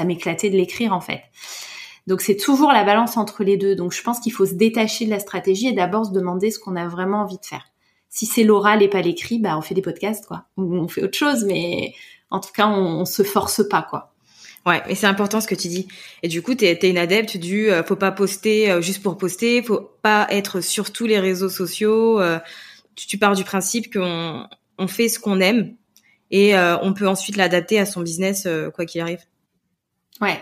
m'éclatait 0.03 0.49
de 0.49 0.57
l'écrire 0.57 0.93
en 0.93 1.01
fait. 1.01 1.23
Donc 2.07 2.21
c'est 2.21 2.35
toujours 2.37 2.71
la 2.71 2.83
balance 2.83 3.17
entre 3.17 3.43
les 3.43 3.57
deux. 3.57 3.75
Donc 3.75 3.93
je 3.93 4.01
pense 4.01 4.19
qu'il 4.19 4.33
faut 4.33 4.45
se 4.45 4.53
détacher 4.53 5.05
de 5.05 5.11
la 5.11 5.19
stratégie 5.19 5.67
et 5.67 5.73
d'abord 5.73 6.05
se 6.05 6.11
demander 6.11 6.51
ce 6.51 6.59
qu'on 6.59 6.75
a 6.75 6.87
vraiment 6.87 7.21
envie 7.21 7.37
de 7.37 7.45
faire. 7.45 7.65
Si 8.09 8.25
c'est 8.25 8.43
l'oral 8.43 8.83
et 8.83 8.89
pas 8.89 9.01
l'écrit, 9.01 9.39
bah 9.39 9.57
on 9.57 9.61
fait 9.61 9.75
des 9.75 9.81
podcasts 9.81 10.25
quoi. 10.25 10.45
on 10.57 10.87
fait 10.87 11.03
autre 11.03 11.17
chose, 11.17 11.45
mais 11.45 11.93
en 12.29 12.39
tout 12.39 12.51
cas 12.53 12.67
on, 12.67 13.01
on 13.01 13.05
se 13.05 13.23
force 13.23 13.67
pas 13.69 13.85
quoi. 13.89 14.10
Ouais, 14.65 14.81
et 14.87 14.95
c'est 14.95 15.07
important 15.07 15.41
ce 15.41 15.47
que 15.47 15.55
tu 15.55 15.67
dis. 15.67 15.87
Et 16.21 16.27
du 16.27 16.41
coup, 16.41 16.53
tu 16.53 16.65
es, 16.65 16.89
une 16.89 16.97
adepte 16.97 17.37
du 17.37 17.71
euh, 17.71 17.83
faut 17.83 17.95
pas 17.95 18.11
poster 18.11 18.69
euh, 18.69 18.81
juste 18.81 19.01
pour 19.01 19.17
poster, 19.17 19.63
faut 19.63 19.89
pas 20.03 20.27
être 20.29 20.61
sur 20.61 20.91
tous 20.91 21.07
les 21.07 21.19
réseaux 21.19 21.49
sociaux. 21.49 22.19
Euh, 22.19 22.37
tu, 22.95 23.07
tu, 23.07 23.17
pars 23.17 23.35
du 23.35 23.43
principe 23.43 23.91
qu'on 23.91 24.47
on 24.77 24.87
fait 24.87 25.09
ce 25.09 25.19
qu'on 25.19 25.39
aime 25.39 25.73
et 26.29 26.55
on 26.55 26.93
peut 26.93 27.07
ensuite 27.09 27.35
l'adapter 27.35 27.77
à 27.77 27.85
son 27.85 28.01
business 28.01 28.47
quoi 28.73 28.85
qu'il 28.85 29.01
arrive. 29.01 29.19
Ouais, 30.21 30.39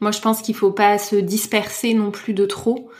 moi 0.00 0.10
je 0.10 0.20
pense 0.20 0.40
qu'il 0.40 0.54
faut 0.54 0.72
pas 0.72 0.96
se 0.96 1.16
disperser 1.16 1.92
non 1.92 2.10
plus 2.10 2.32
de 2.32 2.46
trop. 2.46 2.90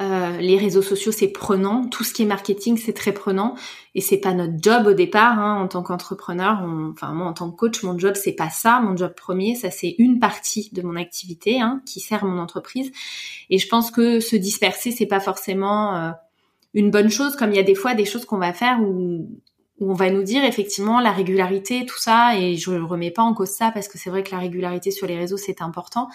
Euh, 0.00 0.38
les 0.38 0.56
réseaux 0.56 0.80
sociaux 0.80 1.12
c'est 1.12 1.28
prenant, 1.28 1.86
tout 1.86 2.02
ce 2.02 2.14
qui 2.14 2.22
est 2.22 2.26
marketing 2.26 2.78
c'est 2.78 2.94
très 2.94 3.12
prenant 3.12 3.54
et 3.94 4.00
c'est 4.00 4.16
pas 4.16 4.32
notre 4.32 4.54
job 4.58 4.86
au 4.86 4.94
départ 4.94 5.38
hein, 5.38 5.60
en 5.60 5.68
tant 5.68 5.82
qu'entrepreneur. 5.82 6.62
Enfin 6.92 7.12
moi 7.12 7.26
en 7.26 7.34
tant 7.34 7.50
que 7.50 7.56
coach, 7.56 7.82
mon 7.82 7.98
job 7.98 8.14
c'est 8.14 8.32
pas 8.32 8.48
ça. 8.48 8.80
Mon 8.80 8.96
job 8.96 9.12
premier, 9.14 9.54
ça 9.54 9.70
c'est 9.70 9.94
une 9.98 10.18
partie 10.18 10.70
de 10.72 10.80
mon 10.80 10.96
activité 10.96 11.60
hein, 11.60 11.82
qui 11.84 12.00
sert 12.00 12.24
mon 12.24 12.40
entreprise. 12.40 12.90
Et 13.50 13.58
je 13.58 13.68
pense 13.68 13.90
que 13.90 14.20
se 14.20 14.36
disperser 14.36 14.92
c'est 14.92 15.06
pas 15.06 15.20
forcément 15.20 15.96
euh, 15.96 16.10
une 16.72 16.90
bonne 16.90 17.10
chose, 17.10 17.36
comme 17.36 17.50
il 17.50 17.56
y 17.56 17.60
a 17.60 17.64
des 17.64 17.74
fois 17.74 17.94
des 17.94 18.06
choses 18.06 18.24
qu'on 18.24 18.38
va 18.38 18.54
faire 18.54 18.80
où 18.80 19.28
où 19.80 19.90
on 19.90 19.94
va 19.94 20.10
nous 20.10 20.22
dire 20.22 20.44
effectivement 20.44 21.00
la 21.00 21.10
régularité, 21.10 21.84
tout 21.86 21.98
ça, 21.98 22.38
et 22.38 22.56
je 22.56 22.70
ne 22.70 22.82
remets 22.82 23.10
pas 23.10 23.22
en 23.22 23.34
cause 23.34 23.48
ça 23.48 23.72
parce 23.72 23.88
que 23.88 23.98
c'est 23.98 24.10
vrai 24.10 24.22
que 24.22 24.30
la 24.30 24.38
régularité 24.38 24.90
sur 24.90 25.06
les 25.06 25.18
réseaux 25.18 25.36
c'est 25.36 25.60
important. 25.60 26.08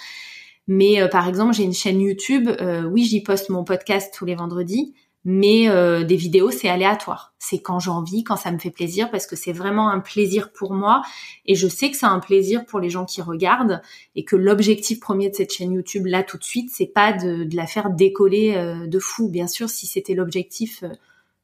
Mais 0.67 1.01
euh, 1.01 1.07
par 1.07 1.27
exemple, 1.27 1.53
j'ai 1.53 1.63
une 1.63 1.73
chaîne 1.73 2.01
YouTube, 2.01 2.49
euh, 2.61 2.83
oui, 2.83 3.03
j'y 3.03 3.21
poste 3.21 3.49
mon 3.49 3.63
podcast 3.63 4.13
tous 4.15 4.25
les 4.25 4.35
vendredis, 4.35 4.93
mais 5.23 5.69
euh, 5.69 6.03
des 6.03 6.15
vidéos 6.15 6.51
c'est 6.51 6.69
aléatoire. 6.69 7.33
C'est 7.39 7.61
quand 7.61 7.79
j'ai 7.79 7.89
envie, 7.89 8.23
quand 8.23 8.35
ça 8.35 8.51
me 8.51 8.59
fait 8.59 8.71
plaisir, 8.71 9.09
parce 9.09 9.27
que 9.27 9.35
c'est 9.35 9.53
vraiment 9.53 9.89
un 9.89 9.99
plaisir 9.99 10.51
pour 10.51 10.73
moi, 10.73 11.01
et 11.45 11.55
je 11.55 11.67
sais 11.67 11.89
que 11.89 11.97
c'est 11.97 12.05
un 12.05 12.19
plaisir 12.19 12.65
pour 12.65 12.79
les 12.79 12.89
gens 12.89 13.05
qui 13.05 13.21
regardent, 13.21 13.81
et 14.15 14.25
que 14.25 14.35
l'objectif 14.35 14.99
premier 14.99 15.29
de 15.29 15.35
cette 15.35 15.53
chaîne 15.53 15.71
YouTube 15.71 16.05
là 16.05 16.23
tout 16.23 16.37
de 16.37 16.43
suite, 16.43 16.69
c'est 16.73 16.93
pas 16.93 17.13
de, 17.13 17.45
de, 17.45 17.55
la 17.55 17.65
faire 17.65 17.89
décoller 17.89 18.55
de 18.87 18.99
fou. 18.99 19.29
Bien 19.29 19.47
sûr, 19.47 19.69
si 19.69 19.87
c'était 19.87 20.15
l'objectif 20.15 20.83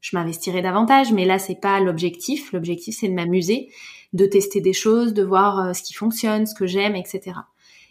je 0.04 0.18
m'investirai 0.18 0.62
davantage. 0.62 1.12
Mais 1.14 1.26
là, 1.26 1.40
c'est 1.40 1.60
pas 1.60 1.80
l'objectif. 1.80 2.52
L'objectif, 2.52 2.98
c'est 3.00 3.08
de 3.08 3.14
m'amuser, 3.14 3.70
de 4.12 4.26
tester 4.26 4.60
des 4.60 4.74
choses, 4.74 5.14
de 5.14 5.24
voir 5.24 5.60
euh, 5.60 5.74
ce 5.74 5.82
qui 5.82 5.94
fonctionne, 5.94 6.46
ce 6.46 6.54
que 6.54 6.68
j'aime, 6.68 6.96
etc. 6.96 7.38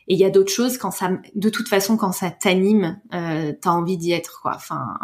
Et 0.09 0.15
il 0.15 0.19
y 0.19 0.25
a 0.25 0.31
d'autres 0.31 0.53
choses 0.53 0.79
quand 0.79 0.91
ça, 0.91 1.11
de 1.35 1.49
toute 1.49 1.69
façon, 1.69 1.97
quand 1.97 2.13
ça 2.13 2.31
t'anime, 2.31 3.01
euh, 3.15 3.53
t'as 3.61 3.71
envie 3.71 3.97
d'y 3.97 4.13
être, 4.13 4.41
quoi. 4.43 4.53
Enfin, 4.55 4.97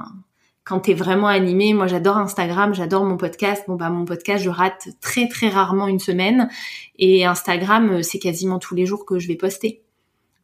quand 0.69 0.81
t'es 0.81 0.93
vraiment 0.93 1.29
animé, 1.29 1.73
moi 1.73 1.87
j'adore 1.87 2.19
Instagram, 2.19 2.75
j'adore 2.75 3.05
mon 3.05 3.17
podcast. 3.17 3.65
Bon 3.67 3.77
bah 3.77 3.89
mon 3.89 4.05
podcast, 4.05 4.45
je 4.45 4.51
rate 4.51 4.89
très 5.01 5.27
très 5.27 5.49
rarement 5.49 5.89
une 5.89 5.99
semaine, 5.99 6.51
et 6.99 7.25
Instagram, 7.25 7.91
euh, 7.91 8.03
c'est 8.03 8.19
quasiment 8.19 8.59
tous 8.59 8.75
les 8.75 8.85
jours 8.85 9.07
que 9.07 9.19
je 9.19 9.29
vais 9.29 9.37
poster. 9.37 9.83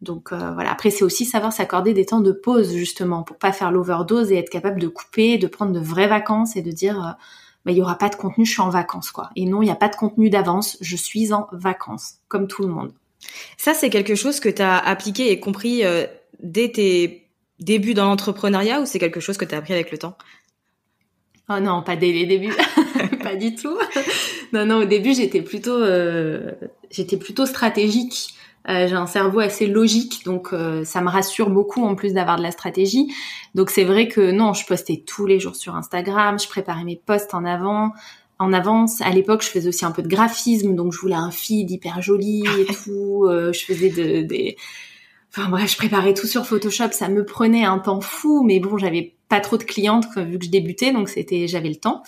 Donc 0.00 0.32
euh, 0.32 0.52
voilà. 0.54 0.72
Après, 0.72 0.88
c'est 0.88 1.04
aussi 1.04 1.26
savoir 1.26 1.52
s'accorder 1.52 1.92
des 1.92 2.06
temps 2.06 2.20
de 2.20 2.32
pause 2.32 2.72
justement 2.74 3.22
pour 3.22 3.36
pas 3.36 3.52
faire 3.52 3.70
l'overdose 3.70 4.32
et 4.32 4.36
être 4.36 4.48
capable 4.48 4.80
de 4.80 4.88
couper, 4.88 5.36
de 5.36 5.46
prendre 5.46 5.72
de 5.72 5.80
vraies 5.80 6.08
vacances 6.08 6.56
et 6.56 6.62
de 6.62 6.70
dire 6.70 6.98
euh, 6.98 7.12
bah, 7.66 7.72
il 7.72 7.76
y 7.76 7.82
aura 7.82 7.98
pas 7.98 8.08
de 8.08 8.16
contenu, 8.16 8.46
je 8.46 8.52
suis 8.52 8.62
en 8.62 8.70
vacances 8.70 9.10
quoi. 9.10 9.28
Et 9.36 9.44
non, 9.44 9.60
il 9.60 9.66
n'y 9.66 9.72
a 9.72 9.76
pas 9.76 9.90
de 9.90 9.96
contenu 9.96 10.30
d'avance, 10.30 10.78
je 10.80 10.96
suis 10.96 11.34
en 11.34 11.48
vacances 11.52 12.14
comme 12.28 12.46
tout 12.46 12.62
le 12.62 12.68
monde. 12.68 12.92
Ça, 13.56 13.74
c'est 13.74 13.90
quelque 13.90 14.14
chose 14.14 14.40
que 14.40 14.48
tu 14.48 14.62
as 14.62 14.78
appliqué 14.78 15.30
et 15.30 15.40
compris 15.40 15.84
euh, 15.84 16.06
dès 16.42 16.70
tes 16.70 17.28
débuts 17.60 17.94
dans 17.94 18.06
l'entrepreneuriat 18.06 18.80
ou 18.80 18.86
c'est 18.86 18.98
quelque 18.98 19.20
chose 19.20 19.36
que 19.36 19.44
tu 19.44 19.54
as 19.54 19.58
appris 19.58 19.74
avec 19.74 19.90
le 19.90 19.98
temps? 19.98 20.16
Oh 21.48 21.60
non, 21.60 21.82
pas 21.82 21.96
dès 21.96 22.12
les 22.12 22.26
débuts, 22.26 22.54
pas 23.22 23.36
du 23.36 23.54
tout. 23.54 23.78
non, 24.52 24.64
non, 24.64 24.76
au 24.78 24.84
début 24.86 25.14
j'étais 25.14 25.42
plutôt, 25.42 25.78
j'étais 26.90 27.18
plutôt 27.18 27.44
stratégique. 27.44 28.34
Euh, 28.68 28.88
j'ai 28.88 28.94
un 28.94 29.06
cerveau 29.06 29.40
assez 29.40 29.66
logique, 29.66 30.24
donc 30.24 30.52
euh, 30.52 30.84
ça 30.84 31.02
me 31.02 31.10
rassure 31.10 31.50
beaucoup 31.50 31.84
en 31.84 31.94
plus 31.94 32.14
d'avoir 32.14 32.38
de 32.38 32.42
la 32.42 32.50
stratégie. 32.50 33.12
Donc 33.54 33.68
c'est 33.68 33.84
vrai 33.84 34.08
que 34.08 34.30
non, 34.30 34.54
je 34.54 34.64
postais 34.66 35.02
tous 35.06 35.26
les 35.26 35.38
jours 35.38 35.54
sur 35.54 35.76
Instagram, 35.76 36.38
je 36.38 36.48
préparais 36.48 36.84
mes 36.84 36.96
posts 36.96 37.34
en 37.34 37.44
avant, 37.44 37.92
en 38.38 38.52
avance. 38.52 39.00
À 39.00 39.10
l'époque, 39.10 39.42
je 39.42 39.48
faisais 39.48 39.68
aussi 39.68 39.84
un 39.84 39.90
peu 39.90 40.02
de 40.02 40.08
graphisme, 40.08 40.74
donc 40.74 40.92
je 40.92 40.98
voulais 40.98 41.14
un 41.14 41.30
feed 41.30 41.70
hyper 41.70 42.02
joli 42.02 42.44
et 42.58 42.64
tout. 42.84 43.26
Euh, 43.26 43.52
je 43.52 43.64
faisais 43.64 43.90
de, 43.90 44.22
des, 44.22 44.56
enfin 45.30 45.48
bref, 45.48 45.70
je 45.70 45.76
préparais 45.76 46.14
tout 46.14 46.26
sur 46.26 46.46
Photoshop. 46.46 46.92
Ça 46.92 47.08
me 47.08 47.24
prenait 47.24 47.64
un 47.64 47.78
temps 47.78 48.00
fou, 48.00 48.42
mais 48.44 48.60
bon, 48.60 48.78
j'avais 48.78 49.14
pas 49.28 49.40
trop 49.40 49.56
de 49.56 49.64
clientes 49.64 50.06
vu 50.16 50.38
que 50.38 50.44
je 50.44 50.50
débutais, 50.50 50.92
donc 50.92 51.08
c'était 51.08 51.48
j'avais 51.48 51.68
le 51.68 51.76
temps. 51.76 52.02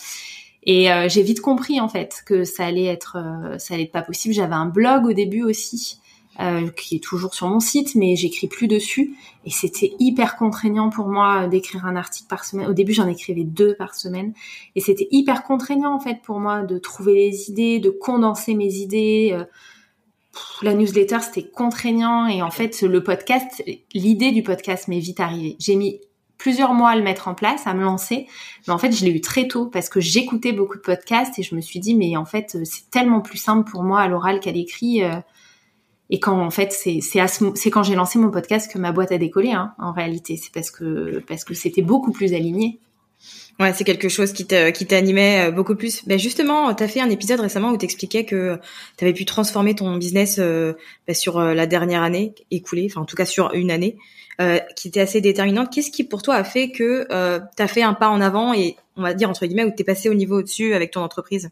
Et 0.63 0.91
euh, 0.91 1.07
j'ai 1.07 1.23
vite 1.23 1.39
compris 1.39 1.79
en 1.79 1.87
fait 1.87 2.23
que 2.25 2.43
ça 2.43 2.65
allait 2.65 2.85
être 2.85 3.17
euh, 3.17 3.57
ça 3.57 3.73
allait 3.73 3.83
être 3.83 3.91
pas 3.91 4.01
possible. 4.01 4.33
J'avais 4.33 4.53
un 4.53 4.65
blog 4.65 5.05
au 5.05 5.13
début 5.13 5.43
aussi 5.43 5.99
euh, 6.39 6.69
qui 6.69 6.95
est 6.95 7.03
toujours 7.03 7.33
sur 7.33 7.47
mon 7.47 7.59
site, 7.59 7.95
mais 7.95 8.15
j'écris 8.15 8.47
plus 8.47 8.67
dessus. 8.67 9.15
Et 9.45 9.49
c'était 9.49 9.93
hyper 9.99 10.35
contraignant 10.35 10.89
pour 10.89 11.07
moi 11.07 11.47
d'écrire 11.47 11.85
un 11.85 11.95
article 11.95 12.27
par 12.27 12.45
semaine. 12.45 12.67
Au 12.67 12.73
début, 12.73 12.93
j'en 12.93 13.07
écrivais 13.07 13.43
deux 13.43 13.75
par 13.75 13.95
semaine, 13.95 14.33
et 14.75 14.81
c'était 14.81 15.07
hyper 15.11 15.43
contraignant 15.43 15.95
en 15.95 15.99
fait 15.99 16.21
pour 16.21 16.39
moi 16.39 16.61
de 16.61 16.77
trouver 16.77 17.13
les 17.13 17.49
idées, 17.49 17.79
de 17.79 17.89
condenser 17.89 18.53
mes 18.53 18.75
idées. 18.75 19.37
la 20.61 20.73
newsletter, 20.73 21.19
c'était 21.21 21.49
contraignant, 21.49 22.27
et 22.27 22.41
en 22.41 22.51
fait, 22.51 22.81
le 22.81 23.01
podcast, 23.01 23.63
l'idée 23.93 24.31
du 24.31 24.43
podcast 24.43 24.87
m'est 24.87 24.99
vite 24.99 25.19
arrivée. 25.19 25.55
J'ai 25.59 25.75
mis 25.75 26.01
plusieurs 26.37 26.73
mois 26.73 26.91
à 26.91 26.95
le 26.95 27.03
mettre 27.03 27.27
en 27.27 27.33
place, 27.33 27.65
à 27.65 27.73
me 27.73 27.81
lancer. 27.81 28.27
Mais 28.67 28.73
en 28.73 28.77
fait, 28.77 28.91
je 28.91 29.03
l'ai 29.05 29.11
eu 29.11 29.21
très 29.21 29.47
tôt 29.47 29.65
parce 29.65 29.89
que 29.89 29.99
j'écoutais 29.99 30.51
beaucoup 30.51 30.77
de 30.77 30.81
podcasts 30.81 31.37
et 31.39 31.43
je 31.43 31.55
me 31.55 31.61
suis 31.61 31.79
dit, 31.79 31.95
mais 31.95 32.15
en 32.15 32.25
fait, 32.25 32.55
euh, 32.55 32.61
c'est 32.63 32.89
tellement 32.89 33.21
plus 33.21 33.37
simple 33.37 33.69
pour 33.69 33.83
moi 33.83 34.01
à 34.01 34.07
l'oral 34.07 34.39
qu'à 34.39 34.51
l'écrit. 34.51 35.03
Euh. 36.09 36.15
et 36.15 36.19
quand 36.19 36.39
en 36.39 36.51
fait, 36.51 36.71
c'est 36.71 36.99
c'est 37.01 37.69
quand 37.69 37.83
j'ai 37.83 37.95
lancé 37.95 38.19
mon 38.19 38.31
podcast 38.31 38.71
que 38.71 38.77
ma 38.77 38.91
boîte 38.91 39.11
a 39.11 39.17
décollé. 39.17 39.51
Hein, 39.51 39.73
en 39.79 39.91
réalité, 39.91 40.37
c'est 40.37 40.51
parce 40.51 40.71
que 40.71 41.23
parce 41.27 41.43
que 41.43 41.53
c'était 41.53 41.81
beaucoup 41.81 42.11
plus 42.11 42.33
aligné. 42.33 42.79
Ouais, 43.59 43.73
c'est 43.73 43.83
quelque 43.83 44.07
chose 44.07 44.33
qui 44.33 44.45
qui 44.45 44.85
t'animait 44.85 45.47
euh, 45.47 45.51
beaucoup 45.51 45.75
plus. 45.75 46.05
Ben 46.05 46.19
justement, 46.19 46.73
tu 46.73 46.83
as 46.83 46.87
fait 46.87 47.01
un 47.01 47.09
épisode 47.09 47.39
récemment 47.39 47.71
où 47.71 47.77
t'expliquais 47.77 48.25
que 48.25 48.59
tu 48.97 49.03
avais 49.03 49.13
pu 49.13 49.25
transformer 49.25 49.73
ton 49.75 49.97
business 49.97 50.37
ben 50.39 50.75
sur 51.13 51.39
la 51.39 51.65
dernière 51.65 52.03
année 52.03 52.33
écoulée, 52.51 52.87
enfin 52.91 53.01
en 53.01 53.05
tout 53.05 53.15
cas 53.15 53.25
sur 53.25 53.53
une 53.53 53.71
année. 53.71 53.97
Euh, 54.39 54.59
qui 54.75 54.89
était 54.89 54.99
assez 54.99 55.19
déterminante. 55.19 55.73
Qu'est-ce 55.73 55.89
qui 55.89 56.03
pour 56.03 56.21
toi 56.21 56.35
a 56.35 56.43
fait 56.43 56.69
que 56.69 57.07
euh, 57.11 57.39
tu 57.55 57.63
as 57.63 57.67
fait 57.67 57.81
un 57.81 57.95
pas 57.95 58.09
en 58.09 58.21
avant 58.21 58.53
et 58.53 58.75
on 58.95 59.01
va 59.01 59.15
dire 59.15 59.31
entre 59.31 59.47
guillemets 59.47 59.63
où 59.63 59.71
tu 59.71 59.81
es 59.81 59.83
passé 59.83 60.09
au 60.09 60.13
niveau 60.13 60.37
au-dessus 60.37 60.75
avec 60.75 60.91
ton 60.91 61.01
entreprise? 61.01 61.49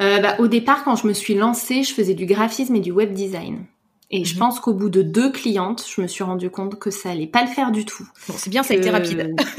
Euh, 0.00 0.18
bah, 0.20 0.36
Au 0.38 0.48
départ, 0.48 0.84
quand 0.84 0.96
je 0.96 1.06
me 1.06 1.12
suis 1.12 1.34
lancée, 1.34 1.82
je 1.82 1.92
faisais 1.94 2.14
du 2.14 2.26
graphisme 2.26 2.74
et 2.76 2.80
du 2.80 2.92
web 2.92 3.12
design. 3.12 3.66
Et 4.10 4.24
je 4.24 4.34
mhm. 4.34 4.38
pense 4.38 4.60
qu'au 4.60 4.74
bout 4.74 4.90
de 4.90 5.02
deux 5.02 5.32
clientes, 5.32 5.84
je 5.88 6.00
me 6.00 6.06
suis 6.06 6.22
rendu 6.22 6.50
compte 6.50 6.78
que 6.78 6.90
ça 6.90 7.10
allait 7.10 7.26
pas 7.26 7.42
le 7.42 7.48
faire 7.48 7.72
du 7.72 7.84
tout. 7.84 8.06
Bon, 8.28 8.34
c'est 8.36 8.50
bien, 8.50 8.62
ça 8.62 8.74
a 8.74 8.76
été 8.76 8.90
rapide. 8.90 9.34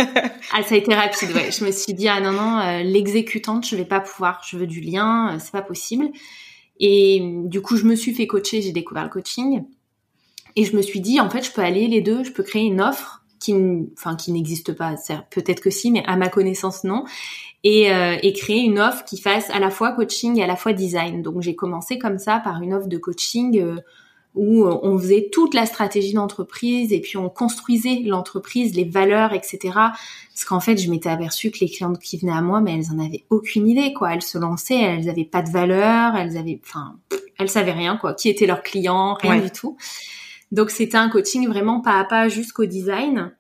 ah, 0.53 0.63
ça 0.63 0.75
a 0.75 0.77
été 0.77 0.93
rapide, 0.93 1.29
ouais. 1.35 1.51
Je 1.51 1.65
me 1.65 1.71
suis 1.71 1.93
dit, 1.93 2.07
ah 2.07 2.21
non, 2.21 2.31
non, 2.31 2.59
euh, 2.59 2.83
l'exécutante, 2.83 3.67
je 3.67 3.75
vais 3.75 3.85
pas 3.85 3.99
pouvoir. 3.99 4.41
Je 4.47 4.57
veux 4.57 4.67
du 4.67 4.81
lien, 4.81 5.33
euh, 5.33 5.39
c'est 5.39 5.51
pas 5.51 5.61
possible. 5.61 6.09
Et 6.79 7.21
du 7.45 7.61
coup, 7.61 7.77
je 7.77 7.85
me 7.85 7.95
suis 7.95 8.13
fait 8.13 8.27
coacher, 8.27 8.61
j'ai 8.61 8.71
découvert 8.71 9.03
le 9.03 9.09
coaching. 9.09 9.63
Et 10.55 10.63
je 10.63 10.75
me 10.75 10.81
suis 10.81 11.01
dit, 11.01 11.19
en 11.19 11.29
fait, 11.29 11.43
je 11.43 11.51
peux 11.51 11.61
aller 11.61 11.87
les 11.87 12.01
deux, 12.01 12.23
je 12.23 12.31
peux 12.31 12.43
créer 12.43 12.63
une 12.63 12.81
offre 12.81 13.23
qui, 13.39 13.53
enfin, 13.97 14.15
qui 14.15 14.31
n'existe 14.31 14.73
pas. 14.73 14.95
Peut-être 15.31 15.59
que 15.59 15.69
si, 15.69 15.91
mais 15.91 16.03
à 16.05 16.15
ma 16.15 16.29
connaissance, 16.29 16.83
non. 16.83 17.03
Et, 17.67 17.91
euh, 17.91 18.15
et, 18.21 18.31
créer 18.31 18.61
une 18.61 18.79
offre 18.79 19.03
qui 19.05 19.19
fasse 19.19 19.49
à 19.49 19.59
la 19.59 19.71
fois 19.71 19.91
coaching 19.91 20.37
et 20.37 20.43
à 20.43 20.47
la 20.47 20.55
fois 20.55 20.71
design. 20.71 21.23
Donc, 21.23 21.41
j'ai 21.41 21.55
commencé 21.55 21.97
comme 21.97 22.19
ça 22.19 22.39
par 22.39 22.61
une 22.61 22.75
offre 22.75 22.87
de 22.87 22.97
coaching 22.99 23.59
euh, 23.59 23.77
où 24.35 24.65
euh, 24.65 24.77
on 24.83 24.99
faisait 24.99 25.29
toute 25.31 25.55
la 25.55 25.65
stratégie 25.65 26.13
d'entreprise 26.13 26.93
et 26.93 27.01
puis 27.01 27.17
on 27.17 27.27
construisait 27.27 28.01
l'entreprise, 28.05 28.75
les 28.75 28.83
valeurs, 28.83 29.33
etc. 29.33 29.57
Parce 29.73 30.45
qu'en 30.47 30.59
fait, 30.59 30.77
je 30.77 30.91
m'étais 30.91 31.09
aperçue 31.09 31.49
que 31.49 31.59
les 31.61 31.69
clientes 31.69 31.97
qui 31.97 32.17
venaient 32.17 32.33
à 32.33 32.41
moi, 32.41 32.61
mais 32.61 32.77
elles 32.77 32.91
en 32.91 33.03
avaient 33.03 33.23
aucune 33.31 33.67
idée, 33.67 33.93
quoi. 33.93 34.13
Elles 34.13 34.21
se 34.21 34.37
lançaient, 34.37 34.79
elles 34.79 35.09
avaient 35.09 35.25
pas 35.25 35.41
de 35.41 35.49
valeur, 35.49 36.15
elles 36.15 36.37
avaient, 36.37 36.59
enfin, 36.63 36.97
elles 37.39 37.49
savaient 37.49 37.71
rien, 37.71 37.97
quoi. 37.97 38.13
Qui 38.13 38.29
était 38.29 38.45
leur 38.45 38.61
client, 38.61 39.15
rien 39.15 39.39
du 39.39 39.49
tout. 39.49 39.75
Donc 40.51 40.69
c'était 40.69 40.97
un 40.97 41.09
coaching 41.09 41.47
vraiment 41.47 41.81
pas 41.81 41.99
à 41.99 42.03
pas 42.03 42.29
jusqu'au 42.29 42.65
design. 42.65 43.31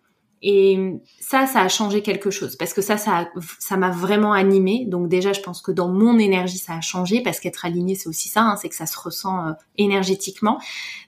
Et 0.47 0.77
ça, 1.19 1.47
ça 1.47 1.61
a 1.61 1.67
changé 1.69 2.03
quelque 2.03 2.29
chose 2.29 2.55
parce 2.55 2.71
que 2.71 2.83
ça, 2.83 2.97
ça, 2.97 3.27
ça 3.57 3.77
m'a 3.77 3.89
vraiment 3.89 4.31
animé. 4.31 4.85
Donc 4.85 5.09
déjà, 5.09 5.33
je 5.33 5.41
pense 5.41 5.59
que 5.59 5.71
dans 5.71 5.89
mon 5.89 6.19
énergie, 6.19 6.59
ça 6.59 6.75
a 6.75 6.81
changé 6.81 7.23
parce 7.23 7.39
qu'être 7.39 7.65
aligné, 7.65 7.95
c'est 7.95 8.07
aussi 8.07 8.29
ça, 8.29 8.41
hein, 8.41 8.55
c'est 8.55 8.69
que 8.69 8.75
ça 8.75 8.85
se 8.85 8.95
ressent 8.95 9.47
euh, 9.47 9.53
énergétiquement. 9.79 10.59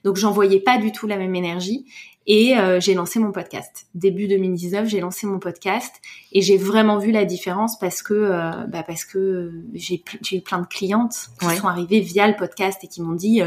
Donc 0.02 0.16
j'en 0.16 0.32
voyais 0.32 0.58
pas 0.58 0.78
du 0.78 0.90
tout 0.90 1.06
la 1.06 1.16
même 1.16 1.36
énergie. 1.36 1.86
Et 2.26 2.58
euh, 2.58 2.80
j'ai 2.80 2.94
lancé 2.94 3.20
mon 3.20 3.30
podcast. 3.30 3.86
Début 3.94 4.26
2019, 4.26 4.88
j'ai 4.88 4.98
lancé 4.98 5.24
mon 5.28 5.38
podcast 5.38 5.94
et 6.32 6.42
j'ai 6.42 6.56
vraiment 6.56 6.98
vu 6.98 7.12
la 7.12 7.24
différence 7.24 7.78
parce 7.78 8.02
que 8.02 8.14
euh, 8.14 8.50
bah 8.66 8.82
parce 8.82 9.04
que 9.04 9.52
j'ai 9.72 10.02
eu 10.32 10.40
plein 10.40 10.58
de 10.58 10.66
clientes 10.66 11.30
qui 11.40 11.56
sont 11.56 11.68
arrivées 11.68 12.00
via 12.00 12.26
le 12.26 12.34
podcast 12.34 12.80
et 12.82 12.88
qui 12.88 13.02
m'ont 13.02 13.14
dit 13.14 13.40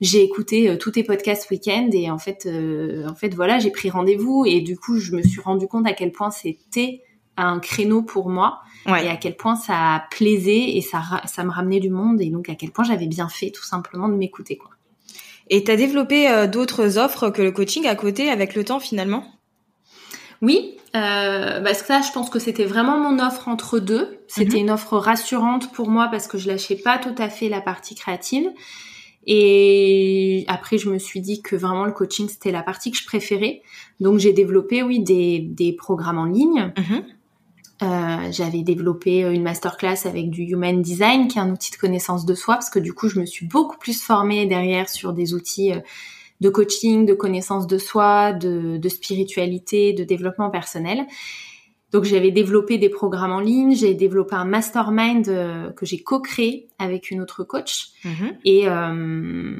j'ai 0.00 0.22
écouté 0.22 0.68
euh, 0.68 0.76
tous 0.76 0.92
tes 0.92 1.04
podcasts 1.04 1.50
week-end 1.50 1.90
et 1.92 2.10
en 2.10 2.18
fait, 2.18 2.46
euh, 2.46 3.06
en 3.08 3.14
fait, 3.14 3.34
voilà, 3.34 3.58
j'ai 3.58 3.70
pris 3.70 3.90
rendez-vous 3.90 4.44
et 4.46 4.60
du 4.60 4.76
coup, 4.76 4.98
je 4.98 5.14
me 5.14 5.22
suis 5.22 5.40
rendu 5.40 5.66
compte 5.66 5.86
à 5.86 5.92
quel 5.92 6.12
point 6.12 6.30
c'était 6.30 7.02
un 7.36 7.58
créneau 7.58 8.02
pour 8.02 8.28
moi 8.28 8.60
et 8.86 9.08
à 9.08 9.16
quel 9.16 9.36
point 9.36 9.56
ça 9.56 10.04
plaisait 10.10 10.76
et 10.76 10.80
ça, 10.80 11.02
ça 11.26 11.44
me 11.44 11.50
ramenait 11.50 11.80
du 11.80 11.90
monde 11.90 12.20
et 12.20 12.30
donc 12.30 12.48
à 12.48 12.54
quel 12.54 12.70
point 12.70 12.84
j'avais 12.84 13.06
bien 13.06 13.28
fait 13.28 13.50
tout 13.50 13.64
simplement 13.64 14.08
de 14.08 14.14
m'écouter 14.14 14.56
quoi. 14.56 14.70
Et 15.50 15.64
tu 15.64 15.70
as 15.70 15.76
développé 15.76 16.28
euh, 16.28 16.46
d'autres 16.46 16.96
offres 16.96 17.28
que 17.28 17.42
le 17.42 17.50
coaching 17.50 17.86
à 17.86 17.96
côté 17.96 18.30
avec 18.30 18.54
le 18.54 18.64
temps 18.64 18.78
finalement? 18.78 19.24
Oui, 20.40 20.76
euh, 20.96 21.60
parce 21.60 21.82
que 21.82 21.88
ça, 21.88 22.00
je 22.00 22.12
pense 22.12 22.30
que 22.30 22.38
c'était 22.38 22.64
vraiment 22.64 22.98
mon 22.98 23.22
offre 23.22 23.48
entre 23.48 23.80
deux. 23.80 24.20
C'était 24.28 24.56
mhm. 24.56 24.62
une 24.62 24.70
offre 24.70 24.96
rassurante 24.96 25.72
pour 25.72 25.90
moi 25.90 26.08
parce 26.08 26.28
que 26.28 26.38
je 26.38 26.48
lâchais 26.48 26.76
pas 26.76 26.98
tout 26.98 27.14
à 27.18 27.28
fait 27.28 27.48
la 27.48 27.60
partie 27.60 27.96
créative. 27.96 28.48
Et 29.32 30.44
après, 30.48 30.76
je 30.76 30.90
me 30.90 30.98
suis 30.98 31.20
dit 31.20 31.40
que 31.40 31.54
vraiment 31.54 31.84
le 31.84 31.92
coaching, 31.92 32.28
c'était 32.28 32.50
la 32.50 32.64
partie 32.64 32.90
que 32.90 32.96
je 32.96 33.06
préférais. 33.06 33.62
Donc, 34.00 34.18
j'ai 34.18 34.32
développé, 34.32 34.82
oui, 34.82 34.98
des, 34.98 35.38
des 35.38 35.72
programmes 35.72 36.18
en 36.18 36.24
ligne. 36.24 36.72
Mhm. 36.76 37.04
Euh, 37.82 38.32
j'avais 38.32 38.62
développé 38.62 39.20
une 39.20 39.44
masterclass 39.44 40.04
avec 40.04 40.30
du 40.30 40.42
Human 40.42 40.82
Design, 40.82 41.28
qui 41.28 41.38
est 41.38 41.40
un 41.40 41.52
outil 41.52 41.70
de 41.70 41.76
connaissance 41.76 42.26
de 42.26 42.34
soi, 42.34 42.54
parce 42.54 42.70
que 42.70 42.80
du 42.80 42.92
coup, 42.92 43.08
je 43.08 43.20
me 43.20 43.24
suis 43.24 43.46
beaucoup 43.46 43.78
plus 43.78 44.02
formée 44.02 44.46
derrière 44.46 44.88
sur 44.88 45.12
des 45.12 45.32
outils 45.32 45.74
euh, 45.74 45.78
de 46.40 46.48
coaching, 46.48 47.06
de 47.06 47.14
connaissance 47.14 47.68
de 47.68 47.78
soi, 47.78 48.32
de, 48.32 48.78
de 48.78 48.88
spiritualité, 48.88 49.92
de 49.92 50.02
développement 50.02 50.50
personnel. 50.50 51.06
Donc 51.92 52.04
j'avais 52.04 52.30
développé 52.30 52.78
des 52.78 52.88
programmes 52.88 53.32
en 53.32 53.40
ligne, 53.40 53.74
j'ai 53.74 53.94
développé 53.94 54.36
un 54.36 54.44
mastermind 54.44 55.28
euh, 55.28 55.70
que 55.72 55.86
j'ai 55.86 56.02
co-créé 56.02 56.68
avec 56.78 57.10
une 57.10 57.20
autre 57.20 57.44
coach. 57.44 57.88
Mhm. 58.04 58.36
Et 58.44 58.68
euh, 58.68 59.56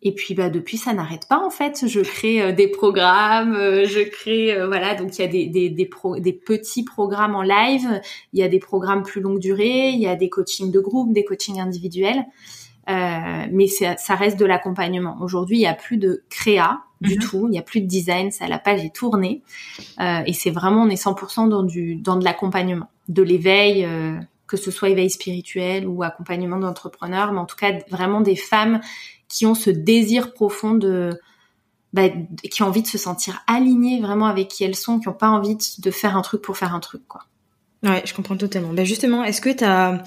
et 0.00 0.12
puis 0.12 0.34
bah 0.34 0.48
depuis 0.48 0.76
ça 0.76 0.92
n'arrête 0.92 1.26
pas 1.28 1.44
en 1.44 1.50
fait. 1.50 1.84
Je 1.86 2.00
crée 2.00 2.40
euh, 2.40 2.52
des 2.52 2.68
programmes, 2.68 3.54
je 3.54 4.08
crée 4.08 4.56
voilà 4.66 4.94
donc 4.94 5.18
il 5.18 5.22
y 5.22 5.24
a 5.24 5.28
des 5.28 5.46
des 5.46 5.70
des, 5.70 5.90
des 6.18 6.32
petits 6.32 6.84
programmes 6.84 7.34
en 7.34 7.42
live, 7.42 8.00
il 8.32 8.40
y 8.40 8.42
a 8.42 8.48
des 8.48 8.60
programmes 8.60 9.02
plus 9.02 9.20
longue 9.20 9.40
durée, 9.40 9.90
il 9.90 10.00
y 10.00 10.06
a 10.06 10.16
des 10.16 10.28
coachings 10.28 10.70
de 10.70 10.80
groupe, 10.80 11.12
des 11.12 11.24
coachings 11.24 11.60
individuels. 11.60 12.24
Euh, 12.88 13.46
mais 13.52 13.66
ça 13.66 14.14
reste 14.14 14.38
de 14.38 14.46
l'accompagnement. 14.46 15.18
Aujourd'hui, 15.20 15.58
il 15.58 15.60
n'y 15.60 15.66
a 15.66 15.74
plus 15.74 15.98
de 15.98 16.22
créa 16.30 16.80
du 17.00 17.14
mhm. 17.14 17.20
tout, 17.20 17.46
il 17.46 17.50
n'y 17.50 17.58
a 17.58 17.62
plus 17.62 17.80
de 17.80 17.86
design, 17.86 18.30
ça 18.30 18.48
la 18.48 18.58
page 18.58 18.84
est 18.84 18.94
tournée, 18.94 19.42
euh, 20.00 20.22
et 20.26 20.32
c'est 20.32 20.50
vraiment 20.50 20.82
on 20.82 20.88
est 20.88 21.02
100% 21.02 21.48
dans 21.48 21.62
du 21.62 21.96
dans 21.96 22.16
de 22.16 22.24
l'accompagnement, 22.24 22.90
de 23.08 23.22
l'éveil, 23.22 23.84
euh, 23.84 24.18
que 24.46 24.56
ce 24.56 24.70
soit 24.70 24.88
éveil 24.88 25.10
spirituel 25.10 25.86
ou 25.86 26.02
accompagnement 26.02 26.58
d'entrepreneurs, 26.58 27.32
mais 27.32 27.38
en 27.38 27.46
tout 27.46 27.56
cas 27.56 27.72
vraiment 27.90 28.20
des 28.20 28.36
femmes 28.36 28.80
qui 29.28 29.46
ont 29.46 29.54
ce 29.54 29.70
désir 29.70 30.32
profond 30.32 30.74
de 30.74 31.18
bah, 31.92 32.08
qui 32.50 32.62
ont 32.62 32.66
envie 32.66 32.82
de 32.82 32.86
se 32.86 32.98
sentir 32.98 33.42
alignées 33.46 34.00
vraiment 34.00 34.26
avec 34.26 34.48
qui 34.48 34.64
elles 34.64 34.76
sont, 34.76 34.98
qui 34.98 35.08
n'ont 35.08 35.14
pas 35.14 35.28
envie 35.28 35.56
de 35.78 35.90
faire 35.90 36.16
un 36.16 36.22
truc 36.22 36.42
pour 36.42 36.56
faire 36.56 36.74
un 36.74 36.80
truc 36.80 37.02
quoi. 37.06 37.22
Ouais, 37.84 38.02
je 38.04 38.12
comprends 38.12 38.36
totalement. 38.36 38.72
Ben 38.72 38.84
justement, 38.84 39.22
est-ce 39.22 39.40
que 39.40 39.50
tu 39.50 39.62
as 39.62 40.02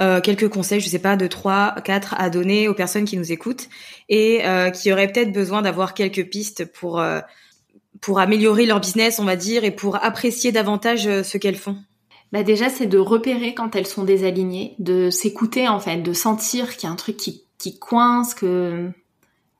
euh, 0.00 0.20
quelques 0.20 0.48
conseils, 0.48 0.80
je 0.80 0.88
sais 0.88 0.98
pas, 0.98 1.16
de 1.16 1.26
trois, 1.26 1.74
quatre 1.84 2.14
à 2.18 2.30
donner 2.30 2.68
aux 2.68 2.74
personnes 2.74 3.04
qui 3.04 3.16
nous 3.16 3.32
écoutent 3.32 3.68
et 4.08 4.46
euh, 4.46 4.70
qui 4.70 4.92
auraient 4.92 5.10
peut-être 5.10 5.32
besoin 5.32 5.62
d'avoir 5.62 5.94
quelques 5.94 6.28
pistes 6.28 6.70
pour 6.72 7.00
euh, 7.00 7.20
pour 8.00 8.20
améliorer 8.20 8.66
leur 8.66 8.80
business, 8.80 9.18
on 9.18 9.24
va 9.24 9.36
dire, 9.36 9.64
et 9.64 9.70
pour 9.70 9.96
apprécier 10.04 10.52
davantage 10.52 11.06
euh, 11.06 11.22
ce 11.22 11.38
qu'elles 11.38 11.56
font. 11.56 11.76
Bah 12.32 12.42
déjà, 12.42 12.68
c'est 12.68 12.86
de 12.86 12.98
repérer 12.98 13.54
quand 13.54 13.74
elles 13.76 13.86
sont 13.86 14.04
désalignées, 14.04 14.74
de 14.78 15.10
s'écouter 15.10 15.68
en 15.68 15.80
fait, 15.80 15.98
de 15.98 16.12
sentir 16.12 16.76
qu'il 16.76 16.88
y 16.88 16.90
a 16.90 16.92
un 16.92 16.96
truc 16.96 17.16
qui, 17.16 17.44
qui 17.58 17.78
coince, 17.78 18.34
que 18.34 18.90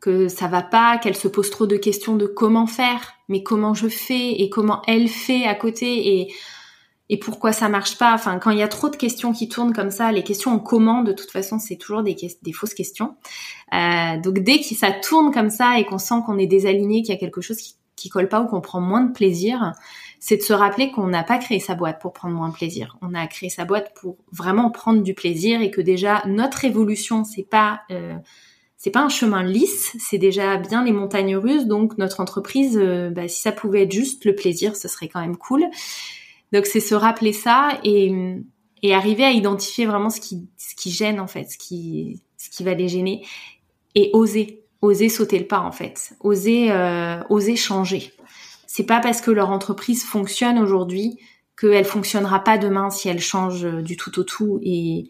que 0.00 0.28
ça 0.28 0.46
va 0.46 0.62
pas, 0.62 0.98
qu'elles 0.98 1.16
se 1.16 1.26
posent 1.26 1.50
trop 1.50 1.66
de 1.66 1.76
questions 1.76 2.14
de 2.14 2.26
comment 2.26 2.66
faire, 2.66 3.14
mais 3.28 3.42
comment 3.42 3.74
je 3.74 3.88
fais 3.88 4.40
et 4.40 4.48
comment 4.50 4.82
elle 4.86 5.08
fait 5.08 5.46
à 5.46 5.54
côté 5.54 6.20
et 6.20 6.32
et 7.08 7.18
pourquoi 7.18 7.52
ça 7.52 7.68
marche 7.68 7.98
pas. 7.98 8.14
Enfin, 8.14 8.38
quand 8.38 8.50
il 8.50 8.58
y 8.58 8.62
a 8.62 8.68
trop 8.68 8.88
de 8.88 8.96
questions 8.96 9.32
qui 9.32 9.48
tournent 9.48 9.72
comme 9.72 9.90
ça, 9.90 10.10
les 10.12 10.22
questions 10.22 10.52
en 10.52 10.58
comment, 10.58 11.02
de 11.02 11.12
toute 11.12 11.30
façon, 11.30 11.58
c'est 11.58 11.76
toujours 11.76 12.02
des, 12.02 12.16
fausses 12.52 12.74
questions. 12.74 13.16
Euh, 13.72 14.20
donc 14.20 14.40
dès 14.40 14.58
que 14.58 14.74
ça 14.74 14.90
tourne 14.90 15.32
comme 15.32 15.50
ça 15.50 15.78
et 15.78 15.84
qu'on 15.84 15.98
sent 15.98 16.16
qu'on 16.24 16.38
est 16.38 16.46
désaligné, 16.46 17.02
qu'il 17.02 17.14
y 17.14 17.16
a 17.16 17.20
quelque 17.20 17.40
chose 17.40 17.58
qui, 17.58 17.76
qui 17.94 18.08
colle 18.08 18.28
pas 18.28 18.40
ou 18.40 18.46
qu'on 18.46 18.60
prend 18.60 18.80
moins 18.80 19.02
de 19.02 19.12
plaisir, 19.12 19.72
c'est 20.18 20.36
de 20.36 20.42
se 20.42 20.52
rappeler 20.52 20.90
qu'on 20.90 21.06
n'a 21.06 21.22
pas 21.22 21.38
créé 21.38 21.60
sa 21.60 21.74
boîte 21.74 22.00
pour 22.00 22.12
prendre 22.12 22.34
moins 22.34 22.48
de 22.48 22.54
plaisir. 22.54 22.96
On 23.02 23.14
a 23.14 23.26
créé 23.26 23.48
sa 23.48 23.64
boîte 23.64 23.92
pour 23.94 24.16
vraiment 24.32 24.70
prendre 24.70 25.02
du 25.02 25.14
plaisir 25.14 25.60
et 25.60 25.70
que 25.70 25.80
déjà 25.80 26.22
notre 26.26 26.64
évolution, 26.64 27.24
c'est 27.24 27.48
pas 27.48 27.82
euh, 27.90 28.16
c'est 28.76 28.90
pas 28.90 29.02
un 29.02 29.08
chemin 29.08 29.42
lisse, 29.42 29.96
c'est 29.98 30.18
déjà 30.18 30.56
bien 30.58 30.84
les 30.84 30.92
montagnes 30.92 31.36
russes. 31.36 31.66
Donc 31.66 31.96
notre 31.98 32.20
entreprise, 32.20 32.78
euh, 32.80 33.10
bah, 33.10 33.28
si 33.28 33.40
ça 33.40 33.52
pouvait 33.52 33.82
être 33.82 33.92
juste 33.92 34.24
le 34.24 34.34
plaisir, 34.34 34.76
ce 34.76 34.88
serait 34.88 35.08
quand 35.08 35.20
même 35.20 35.36
cool. 35.36 35.64
Donc 36.52 36.66
c'est 36.66 36.80
se 36.80 36.94
rappeler 36.94 37.32
ça 37.32 37.78
et, 37.84 38.12
et 38.82 38.94
arriver 38.94 39.24
à 39.24 39.30
identifier 39.30 39.86
vraiment 39.86 40.10
ce 40.10 40.20
qui, 40.20 40.48
ce 40.56 40.74
qui 40.74 40.90
gêne 40.90 41.20
en 41.20 41.26
fait, 41.26 41.50
ce 41.50 41.58
qui, 41.58 42.22
ce 42.36 42.50
qui 42.50 42.64
va 42.64 42.74
les 42.74 42.88
gêner 42.88 43.26
et 43.94 44.10
oser, 44.12 44.62
oser 44.82 45.08
sauter 45.08 45.38
le 45.38 45.46
pas 45.46 45.60
en 45.60 45.72
fait, 45.72 46.14
oser, 46.20 46.70
euh, 46.70 47.20
oser 47.30 47.56
changer. 47.56 48.12
C'est 48.66 48.84
pas 48.84 49.00
parce 49.00 49.20
que 49.20 49.30
leur 49.30 49.50
entreprise 49.50 50.04
fonctionne 50.04 50.58
aujourd'hui 50.58 51.18
qu'elle 51.58 51.86
fonctionnera 51.86 52.44
pas 52.44 52.58
demain 52.58 52.90
si 52.90 53.08
elle 53.08 53.20
change 53.20 53.64
du 53.64 53.96
tout 53.96 54.18
au 54.18 54.24
tout 54.24 54.60
et 54.62 55.08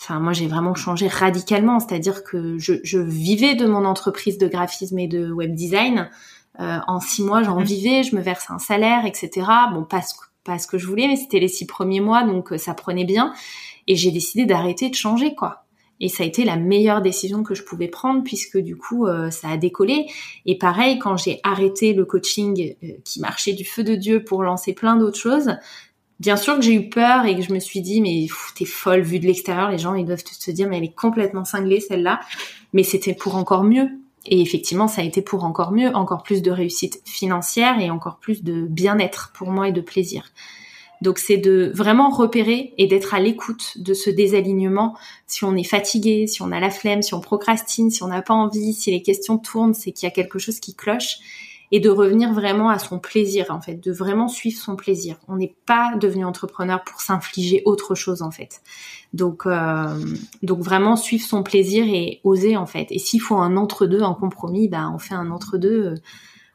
Enfin, 0.00 0.20
moi, 0.20 0.32
j'ai 0.32 0.46
vraiment 0.46 0.74
changé 0.74 1.08
radicalement. 1.08 1.80
C'est-à-dire 1.80 2.22
que 2.22 2.56
je, 2.58 2.74
je, 2.84 2.98
vivais 2.98 3.54
de 3.54 3.66
mon 3.66 3.84
entreprise 3.84 4.38
de 4.38 4.46
graphisme 4.46 4.98
et 4.98 5.08
de 5.08 5.30
web 5.30 5.54
design. 5.54 6.08
Euh, 6.60 6.78
en 6.86 7.00
six 7.00 7.22
mois, 7.22 7.42
j'en 7.42 7.60
mmh. 7.60 7.64
vivais, 7.64 8.02
je 8.02 8.16
me 8.16 8.20
versais 8.20 8.52
un 8.52 8.58
salaire, 8.58 9.06
etc. 9.06 9.46
Bon, 9.72 9.84
pas 9.84 10.02
ce, 10.02 10.14
ce 10.56 10.66
que 10.66 10.78
je 10.78 10.86
voulais, 10.86 11.06
mais 11.06 11.16
c'était 11.16 11.40
les 11.40 11.48
six 11.48 11.66
premiers 11.66 12.00
mois, 12.00 12.22
donc 12.22 12.52
euh, 12.52 12.58
ça 12.58 12.72
prenait 12.72 13.04
bien. 13.04 13.34
Et 13.86 13.96
j'ai 13.96 14.10
décidé 14.10 14.46
d'arrêter 14.46 14.88
de 14.88 14.94
changer, 14.94 15.34
quoi. 15.34 15.64
Et 16.00 16.08
ça 16.08 16.22
a 16.22 16.26
été 16.26 16.44
la 16.44 16.56
meilleure 16.56 17.02
décision 17.02 17.42
que 17.42 17.54
je 17.54 17.64
pouvais 17.64 17.88
prendre 17.88 18.22
puisque 18.22 18.56
du 18.56 18.76
coup, 18.76 19.06
euh, 19.06 19.30
ça 19.30 19.48
a 19.48 19.56
décollé. 19.56 20.06
Et 20.46 20.56
pareil, 20.56 20.98
quand 20.98 21.16
j'ai 21.16 21.40
arrêté 21.42 21.92
le 21.92 22.04
coaching 22.04 22.76
euh, 22.84 22.92
qui 23.04 23.20
marchait 23.20 23.52
du 23.52 23.64
feu 23.64 23.82
de 23.82 23.96
Dieu 23.96 24.22
pour 24.22 24.42
lancer 24.42 24.72
plein 24.72 24.96
d'autres 24.96 25.18
choses, 25.18 25.56
Bien 26.20 26.36
sûr 26.36 26.56
que 26.56 26.62
j'ai 26.62 26.74
eu 26.74 26.88
peur 26.88 27.26
et 27.26 27.36
que 27.36 27.42
je 27.42 27.52
me 27.52 27.60
suis 27.60 27.80
dit 27.80 28.00
mais 28.00 28.26
t'es 28.56 28.64
folle 28.64 29.02
vue 29.02 29.20
de 29.20 29.26
l'extérieur, 29.26 29.70
les 29.70 29.78
gens 29.78 29.94
ils 29.94 30.04
doivent 30.04 30.24
se 30.24 30.50
dire 30.50 30.68
mais 30.68 30.78
elle 30.78 30.84
est 30.84 30.94
complètement 30.94 31.44
cinglée 31.44 31.78
celle-là. 31.78 32.18
Mais 32.72 32.82
c'était 32.82 33.14
pour 33.14 33.36
encore 33.36 33.62
mieux. 33.62 33.88
Et 34.26 34.40
effectivement, 34.40 34.88
ça 34.88 35.02
a 35.02 35.04
été 35.04 35.22
pour 35.22 35.44
encore 35.44 35.72
mieux, 35.72 35.94
encore 35.94 36.22
plus 36.22 36.42
de 36.42 36.50
réussite 36.50 37.00
financière 37.04 37.80
et 37.80 37.90
encore 37.90 38.18
plus 38.18 38.42
de 38.42 38.62
bien-être 38.62 39.32
pour 39.34 39.50
moi 39.50 39.68
et 39.68 39.72
de 39.72 39.80
plaisir. 39.80 40.32
Donc 41.00 41.18
c'est 41.18 41.36
de 41.36 41.70
vraiment 41.74 42.10
repérer 42.10 42.74
et 42.76 42.86
d'être 42.86 43.14
à 43.14 43.20
l'écoute 43.20 43.78
de 43.78 43.94
ce 43.94 44.10
désalignement. 44.10 44.96
Si 45.26 45.44
on 45.44 45.54
est 45.54 45.64
fatigué, 45.64 46.26
si 46.26 46.42
on 46.42 46.50
a 46.50 46.58
la 46.58 46.70
flemme, 46.70 47.02
si 47.02 47.14
on 47.14 47.20
procrastine, 47.20 47.90
si 47.90 48.02
on 48.02 48.08
n'a 48.08 48.22
pas 48.22 48.34
envie, 48.34 48.72
si 48.72 48.90
les 48.90 49.02
questions 49.02 49.38
tournent, 49.38 49.74
c'est 49.74 49.92
qu'il 49.92 50.06
y 50.06 50.10
a 50.10 50.14
quelque 50.14 50.38
chose 50.38 50.58
qui 50.58 50.74
cloche 50.74 51.18
et 51.70 51.80
de 51.80 51.90
revenir 51.90 52.32
vraiment 52.32 52.70
à 52.70 52.78
son 52.78 52.98
plaisir 52.98 53.46
en 53.50 53.60
fait, 53.60 53.74
de 53.74 53.92
vraiment 53.92 54.28
suivre 54.28 54.58
son 54.58 54.76
plaisir. 54.76 55.16
On 55.28 55.36
n'est 55.36 55.54
pas 55.66 55.94
devenu 56.00 56.24
entrepreneur 56.24 56.82
pour 56.82 57.00
s'infliger 57.00 57.62
autre 57.64 57.94
chose 57.94 58.22
en 58.22 58.30
fait. 58.30 58.62
Donc 59.12 59.46
euh, 59.46 59.98
donc 60.42 60.60
vraiment 60.60 60.96
suivre 60.96 61.24
son 61.24 61.42
plaisir 61.42 61.84
et 61.86 62.20
oser 62.24 62.56
en 62.56 62.66
fait. 62.66 62.86
Et 62.90 62.98
s'il 62.98 63.20
faut 63.20 63.36
un 63.36 63.56
entre 63.56 63.86
deux, 63.86 64.02
un 64.02 64.14
compromis, 64.14 64.68
ben 64.68 64.90
on 64.94 64.98
fait 64.98 65.14
un 65.14 65.30
entre 65.30 65.58
deux. 65.58 65.86
Euh, 65.86 65.94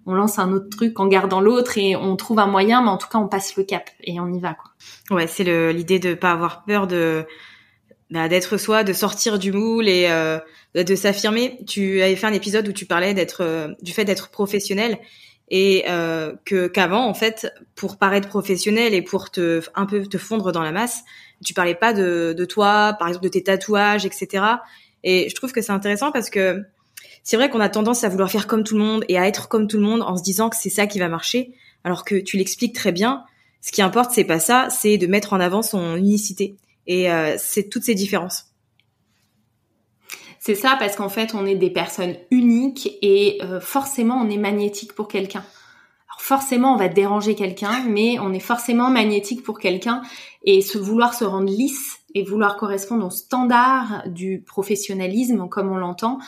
on 0.05 0.13
lance 0.15 0.37
un 0.37 0.51
autre 0.51 0.67
truc 0.69 0.99
en 0.99 1.07
gardant 1.07 1.39
l'autre 1.39 1.77
et 1.77 1.95
on 1.95 2.17
trouve 2.17 2.39
un 2.39 2.47
moyen, 2.47 2.81
mais 2.81 2.89
en 2.89 2.97
tout 2.97 3.07
cas 3.07 3.19
on 3.19 3.29
passe 3.29 3.55
le 3.55 3.63
cap 3.63 3.89
et 4.01 4.19
on 4.19 4.33
y 4.33 4.39
va 4.39 4.53
quoi. 4.53 4.71
Ouais, 5.15 5.27
c'est 5.27 5.45
l'idée 5.71 5.99
de 5.99 6.13
pas 6.13 6.31
avoir 6.31 6.65
peur 6.65 6.87
de 6.87 7.25
bah, 8.13 8.29
d'être 8.29 8.57
soi, 8.57 8.83
de 8.83 8.93
sortir 8.93 9.39
du 9.39 9.51
moule 9.51 9.89
et 9.89 10.05
euh, 10.07 10.37
de 10.75 10.95
s'affirmer. 10.95 11.57
Tu 11.65 12.03
avais 12.03 12.15
fait 12.15 12.27
un 12.27 12.33
épisode 12.33 12.67
où 12.67 12.71
tu 12.71 12.85
parlais 12.85 13.15
d'être 13.15 13.41
euh, 13.41 13.69
du 13.81 13.91
fait 13.91 14.05
d'être 14.05 14.29
professionnel 14.29 14.99
et 15.49 15.85
euh, 15.89 16.33
que 16.45 16.67
qu'avant 16.67 17.07
en 17.07 17.15
fait 17.15 17.51
pour 17.73 17.97
paraître 17.97 18.27
professionnel 18.27 18.93
et 18.93 19.01
pour 19.01 19.31
te 19.31 19.61
un 19.73 19.87
peu 19.87 20.05
te 20.05 20.19
fondre 20.19 20.51
dans 20.51 20.61
la 20.61 20.71
masse, 20.71 21.01
tu 21.43 21.55
parlais 21.55 21.73
pas 21.73 21.91
de, 21.91 22.35
de 22.37 22.45
toi, 22.45 22.95
par 22.99 23.07
exemple 23.07 23.23
de 23.23 23.29
tes 23.29 23.41
tatouages, 23.41 24.05
etc. 24.05 24.45
Et 25.03 25.27
je 25.27 25.33
trouve 25.33 25.51
que 25.51 25.63
c'est 25.63 25.71
intéressant 25.71 26.11
parce 26.11 26.29
que 26.29 26.61
c'est 27.23 27.35
vrai 27.35 27.49
qu'on 27.49 27.61
a 27.61 27.69
tendance 27.69 28.03
à 28.03 28.09
vouloir 28.09 28.29
faire 28.29 28.45
comme 28.45 28.63
tout 28.63 28.77
le 28.77 28.83
monde 28.83 29.05
et 29.09 29.17
à 29.17 29.27
être 29.27 29.47
comme 29.47 29.67
tout 29.67 29.77
le 29.77 29.83
monde 29.83 30.03
en 30.03 30.17
se 30.17 30.23
disant 30.23 30.51
que 30.51 30.55
c'est 30.55 30.69
ça 30.69 30.85
qui 30.85 30.99
va 30.99 31.09
marcher, 31.09 31.55
alors 31.83 32.05
que 32.05 32.13
tu 32.13 32.37
l'expliques 32.37 32.75
très 32.75 32.91
bien. 32.91 33.23
Ce 33.59 33.71
qui 33.71 33.81
importe, 33.81 34.11
c'est 34.11 34.23
pas 34.23 34.39
ça, 34.39 34.67
c'est 34.69 34.99
de 34.99 35.07
mettre 35.07 35.33
en 35.33 35.39
avant 35.39 35.63
son 35.63 35.95
unicité. 35.95 36.57
Et 36.87 37.11
euh, 37.11 37.35
c'est 37.37 37.69
toutes 37.69 37.83
ces 37.83 37.95
différences. 37.95 38.45
C'est 40.39 40.55
ça 40.55 40.75
parce 40.77 40.97
qu'en 40.97 41.09
fait, 41.09 41.35
on 41.35 41.45
est 41.45 41.55
des 41.55 41.69
personnes 41.69 42.15
uniques 42.29 42.97
et 43.01 43.39
euh, 43.43 43.61
forcément, 43.61 44.15
on 44.15 44.29
est 44.29 44.37
magnétique 44.37 44.93
pour 44.93 45.07
quelqu'un. 45.07 45.39
Alors 45.39 46.19
forcément, 46.19 46.73
on 46.73 46.77
va 46.77 46.89
déranger 46.89 47.35
quelqu'un, 47.35 47.83
mais 47.87 48.19
on 48.19 48.33
est 48.33 48.41
forcément 48.41 48.89
magnétique 48.89 49.43
pour 49.43 49.57
quelqu'un 49.57 50.01
et 50.43 50.61
se 50.61 50.77
vouloir 50.77 51.13
se 51.13 51.23
rendre 51.23 51.49
lisse 51.49 51.99
et 52.13 52.23
vouloir 52.23 52.57
correspondre 52.57 53.05
au 53.05 53.09
standard 53.09 54.03
du 54.07 54.43
professionnalisme 54.45 55.47
comme 55.47 55.71
on 55.71 55.77
l'entend, 55.77 56.19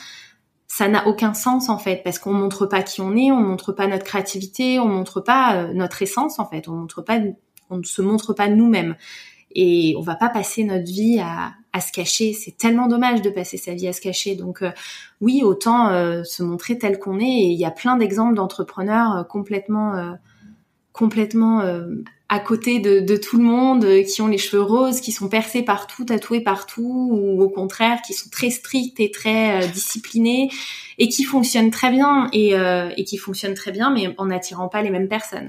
ça 0.66 0.88
n'a 0.88 1.06
aucun 1.06 1.34
sens 1.34 1.68
en 1.68 1.78
fait 1.78 2.02
parce 2.02 2.18
qu'on 2.18 2.32
montre 2.32 2.66
pas 2.66 2.82
qui 2.82 3.00
on 3.00 3.16
est, 3.16 3.30
on 3.30 3.40
montre 3.40 3.72
pas 3.72 3.86
notre 3.86 4.04
créativité, 4.04 4.78
on 4.78 4.88
montre 4.88 5.20
pas 5.20 5.56
euh, 5.56 5.72
notre 5.72 6.02
essence 6.02 6.38
en 6.38 6.46
fait, 6.46 6.68
on 6.68 6.72
montre 6.72 7.02
pas, 7.02 7.18
on 7.70 7.78
ne 7.78 7.84
se 7.84 8.02
montre 8.02 8.32
pas 8.32 8.48
nous-mêmes 8.48 8.96
et 9.58 9.94
on 9.96 10.02
va 10.02 10.14
pas 10.16 10.28
passer 10.28 10.64
notre 10.64 10.84
vie 10.84 11.18
à, 11.18 11.54
à 11.72 11.80
se 11.80 11.90
cacher. 11.90 12.34
C'est 12.34 12.58
tellement 12.58 12.88
dommage 12.88 13.22
de 13.22 13.30
passer 13.30 13.56
sa 13.56 13.72
vie 13.72 13.88
à 13.88 13.94
se 13.94 14.02
cacher. 14.02 14.34
Donc 14.34 14.62
euh, 14.62 14.70
oui, 15.22 15.42
autant 15.42 15.88
euh, 15.88 16.22
se 16.24 16.42
montrer 16.42 16.78
tel 16.78 16.98
qu'on 16.98 17.18
est. 17.18 17.24
Et 17.24 17.46
il 17.46 17.58
y 17.58 17.64
a 17.64 17.70
plein 17.70 17.96
d'exemples 17.96 18.34
d'entrepreneurs 18.34 19.16
euh, 19.16 19.22
complètement 19.24 20.16
complètement 20.92 21.62
à 22.30 22.40
côté 22.40 22.80
de, 22.80 23.00
de, 23.00 23.16
tout 23.18 23.36
le 23.36 23.44
monde, 23.44 23.86
qui 24.04 24.22
ont 24.22 24.28
les 24.28 24.38
cheveux 24.38 24.62
roses, 24.62 25.02
qui 25.02 25.12
sont 25.12 25.28
percés 25.28 25.62
partout, 25.62 26.06
tatoués 26.06 26.40
partout, 26.40 27.10
ou 27.12 27.42
au 27.42 27.50
contraire 27.50 28.00
qui 28.00 28.14
sont 28.14 28.30
très 28.30 28.48
stricts 28.48 28.98
et 28.98 29.10
très 29.10 29.68
disciplinés 29.68 30.48
et 30.96 31.10
qui 31.10 31.24
fonctionnent 31.24 31.70
très 31.70 31.90
bien 31.90 32.30
et, 32.32 32.54
et 32.96 33.04
qui 33.04 33.18
fonctionnent 33.18 33.52
très 33.52 33.72
bien, 33.72 33.90
mais 33.90 34.14
en 34.16 34.24
n'attirant 34.24 34.68
pas 34.68 34.80
les 34.80 34.88
mêmes 34.88 35.08
personnes. 35.08 35.48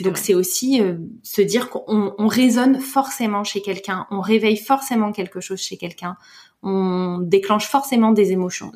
Donc 0.00 0.18
c'est 0.18 0.34
aussi 0.34 0.80
euh, 0.80 0.96
se 1.22 1.40
dire 1.40 1.70
qu'on 1.70 2.14
on 2.18 2.26
résonne 2.26 2.80
forcément 2.80 3.44
chez 3.44 3.62
quelqu'un, 3.62 4.06
on 4.10 4.20
réveille 4.20 4.56
forcément 4.56 5.12
quelque 5.12 5.40
chose 5.40 5.60
chez 5.60 5.76
quelqu'un, 5.76 6.16
on 6.62 7.18
déclenche 7.20 7.66
forcément 7.66 8.10
des 8.10 8.32
émotions, 8.32 8.72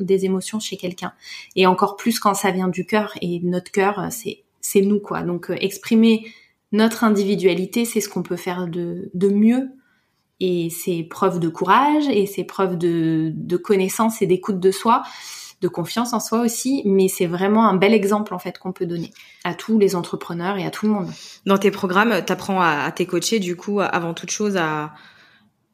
chez 0.61 0.77
quelqu'un. 0.77 1.13
Et 1.57 1.67
encore 1.67 1.97
plus 1.97 2.21
quand 2.21 2.35
ça 2.35 2.53
vient 2.53 2.69
du 2.69 2.87
cœur. 2.87 3.15
Et 3.21 3.41
notre 3.41 3.73
cœur, 3.73 3.99
euh, 3.99 4.09
c'est 4.11 4.45
c'est 4.61 4.83
nous 4.83 5.01
quoi. 5.01 5.23
Donc 5.23 5.51
euh, 5.51 5.57
exprimer 5.61 6.27
notre 6.71 7.03
individualité, 7.03 7.85
c'est 7.85 8.01
ce 8.01 8.09
qu'on 8.09 8.23
peut 8.23 8.37
faire 8.37 8.69
de, 8.69 9.11
de 9.15 9.29
mieux. 9.29 9.71
Et 10.41 10.71
c'est 10.71 11.03
preuve 11.03 11.41
de 11.41 11.49
courage 11.49 12.07
et 12.09 12.27
c'est 12.27 12.45
preuve 12.45 12.79
de, 12.79 13.33
de 13.35 13.57
connaissance 13.57 14.23
et 14.23 14.27
d'écoute 14.27 14.61
de 14.61 14.71
soi 14.71 15.03
de 15.61 15.69
confiance 15.69 16.13
en 16.13 16.21
soi 16.21 16.41
aussi, 16.41 16.83
mais 16.85 17.09
c'est 17.09 17.27
vraiment 17.27 17.69
un 17.69 17.75
bel 17.75 17.93
exemple 17.93 18.35
en 18.35 18.39
fait 18.39 18.59
qu'on 18.59 18.73
peut 18.73 18.87
donner 18.87 19.13
à 19.45 19.55
tous 19.55 19.79
les 19.79 19.97
entrepreneurs 19.97 20.57
et 20.57 20.65
à 20.65 20.71
tout 20.71 20.87
le 20.87 20.93
monde. 20.93 21.11
Dans 21.47 21.59
tes 21.59 21.71
programmes, 21.71 22.15
tu 22.25 22.33
apprends 22.33 22.61
à, 22.61 22.85
à 22.85 22.93
tes 22.93 23.07
coachés 23.07 23.41
du 23.41 23.57
coup 23.57 23.81
avant 23.81 24.15
toute 24.15 24.31
chose 24.31 24.57
à 24.57 24.93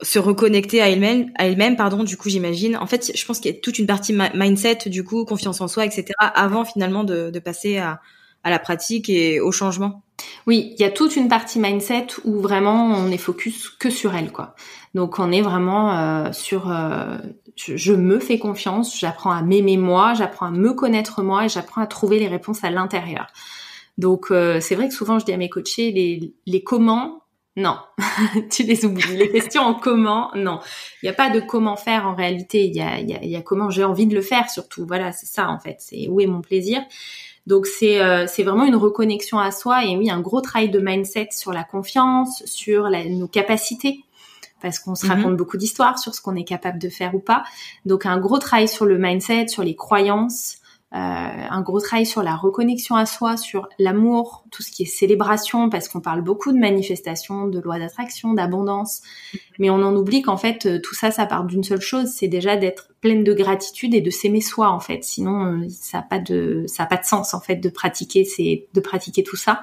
se 0.02 0.18
reconnecter 0.18 0.80
à 0.80 0.88
elle-même, 0.90 1.30
à 1.36 1.46
elle-même, 1.46 1.76
pardon. 1.76 2.04
Du 2.04 2.16
coup, 2.16 2.28
j'imagine. 2.28 2.76
En 2.76 2.86
fait, 2.86 3.12
je 3.14 3.24
pense 3.24 3.38
qu'il 3.40 3.52
y 3.52 3.56
a 3.56 3.60
toute 3.60 3.78
une 3.78 3.86
partie 3.86 4.14
mindset, 4.34 4.88
du 4.88 5.04
coup, 5.04 5.24
confiance 5.24 5.60
en 5.60 5.68
soi, 5.68 5.84
etc. 5.84 6.06
Avant 6.18 6.64
finalement 6.64 7.04
de, 7.04 7.30
de 7.30 7.38
passer 7.38 7.78
à, 7.78 8.00
à 8.42 8.50
la 8.50 8.58
pratique 8.58 9.08
et 9.08 9.40
au 9.40 9.52
changement. 9.52 10.02
Oui, 10.46 10.74
il 10.76 10.80
y 10.80 10.84
a 10.84 10.90
toute 10.90 11.16
une 11.16 11.28
partie 11.28 11.58
mindset 11.58 12.06
où 12.24 12.40
vraiment 12.40 12.86
on 12.86 13.10
est 13.10 13.18
focus 13.18 13.70
que 13.70 13.90
sur 13.90 14.14
elle, 14.14 14.30
quoi. 14.30 14.54
Donc 14.94 15.18
on 15.18 15.32
est 15.32 15.42
vraiment 15.42 15.98
euh, 15.98 16.32
sur 16.32 16.70
euh, 16.70 17.18
je, 17.56 17.92
me 17.92 18.20
fais 18.20 18.38
confiance, 18.38 18.98
j'apprends 18.98 19.32
à 19.32 19.42
m'aimer 19.42 19.76
moi, 19.76 20.14
j'apprends 20.14 20.46
à 20.46 20.50
me 20.52 20.72
connaître 20.72 21.22
moi 21.22 21.46
et 21.46 21.48
j'apprends 21.48 21.82
à 21.82 21.86
trouver 21.86 22.20
les 22.20 22.28
réponses 22.28 22.62
à 22.62 22.70
l'intérieur. 22.70 23.26
Donc 23.98 24.26
euh, 24.30 24.60
c'est 24.60 24.76
vrai 24.76 24.88
que 24.88 24.94
souvent 24.94 25.18
je 25.18 25.24
dis 25.24 25.32
à 25.32 25.36
mes 25.36 25.48
coachés 25.48 25.90
les, 25.90 26.32
les 26.46 26.62
comment 26.62 27.20
non, 27.56 27.76
tu 28.50 28.64
les 28.64 28.84
oublies. 28.84 29.16
Les 29.16 29.30
questions 29.30 29.62
en 29.62 29.74
comment, 29.74 30.32
non. 30.34 30.58
Il 31.02 31.06
n'y 31.06 31.10
a 31.10 31.12
pas 31.12 31.30
de 31.30 31.38
comment 31.38 31.76
faire 31.76 32.04
en 32.04 32.16
réalité. 32.16 32.64
Il 32.64 32.74
y 32.74 32.80
a, 32.80 32.98
y, 32.98 33.28
y 33.28 33.36
a 33.36 33.42
comment 33.42 33.70
j'ai 33.70 33.84
envie 33.84 34.06
de 34.06 34.14
le 34.16 34.22
faire 34.22 34.50
surtout. 34.50 34.84
Voilà, 34.84 35.12
c'est 35.12 35.26
ça 35.26 35.48
en 35.48 35.60
fait. 35.60 35.76
C'est 35.78 36.08
où 36.08 36.20
est 36.20 36.26
mon 36.26 36.40
plaisir. 36.40 36.82
Donc 37.46 37.66
c'est 37.66 38.00
c'est 38.26 38.42
vraiment 38.42 38.64
une 38.64 38.74
reconnexion 38.74 39.38
à 39.38 39.50
soi 39.52 39.84
et 39.84 39.96
oui 39.96 40.10
un 40.10 40.20
gros 40.20 40.40
travail 40.40 40.70
de 40.70 40.80
mindset 40.80 41.28
sur 41.30 41.52
la 41.52 41.62
confiance, 41.62 42.42
sur 42.46 42.88
nos 42.90 43.28
capacités 43.28 44.03
parce 44.64 44.78
qu'on 44.78 44.94
se 44.94 45.04
mhm. 45.04 45.12
raconte 45.12 45.36
beaucoup 45.36 45.58
d'histoires 45.58 45.98
sur 45.98 46.14
ce 46.14 46.22
qu'on 46.22 46.34
est 46.36 46.44
capable 46.44 46.78
de 46.78 46.88
faire 46.88 47.14
ou 47.14 47.20
pas. 47.20 47.44
Donc 47.84 48.06
un 48.06 48.18
gros 48.18 48.38
travail 48.38 48.66
sur 48.66 48.86
le 48.86 48.96
mindset, 48.96 49.48
sur 49.48 49.62
les 49.62 49.76
croyances, 49.76 50.56
euh, 50.94 50.96
un 50.96 51.60
gros 51.60 51.80
travail 51.80 52.06
sur 52.06 52.22
la 52.22 52.34
reconnexion 52.34 52.96
à 52.96 53.04
soi, 53.04 53.36
sur 53.36 53.68
l'amour, 53.78 54.46
tout 54.50 54.62
ce 54.62 54.70
qui 54.70 54.84
est 54.84 54.86
célébration, 54.86 55.68
parce 55.68 55.88
qu'on 55.88 56.00
parle 56.00 56.22
beaucoup 56.22 56.50
de 56.50 56.56
manifestation, 56.56 57.46
de 57.46 57.60
loi 57.60 57.78
d'attraction, 57.78 58.32
d'abondance, 58.32 59.02
mais 59.58 59.68
on 59.68 59.82
en 59.82 59.94
oublie 59.94 60.22
qu'en 60.22 60.38
fait 60.38 60.64
euh, 60.64 60.80
tout 60.80 60.94
ça, 60.94 61.10
ça 61.10 61.26
part 61.26 61.44
d'une 61.44 61.62
seule 61.62 61.82
chose, 61.82 62.06
c'est 62.06 62.28
déjà 62.28 62.56
d'être 62.56 62.88
pleine 63.02 63.22
de 63.22 63.34
gratitude 63.34 63.94
et 63.94 64.00
de 64.00 64.10
s'aimer 64.10 64.40
soi 64.40 64.70
en 64.70 64.80
fait. 64.80 65.04
Sinon, 65.04 65.44
euh, 65.44 65.66
ça 65.68 65.98
n'a 65.98 66.04
pas 66.04 66.20
de 66.20 66.64
ça 66.68 66.84
a 66.84 66.86
pas 66.86 66.96
de 66.96 67.04
sens 67.04 67.34
en 67.34 67.40
fait 67.40 67.56
de 67.56 67.68
pratiquer 67.68 68.24
c'est 68.24 68.68
de 68.72 68.80
pratiquer 68.80 69.22
tout 69.22 69.36
ça. 69.36 69.60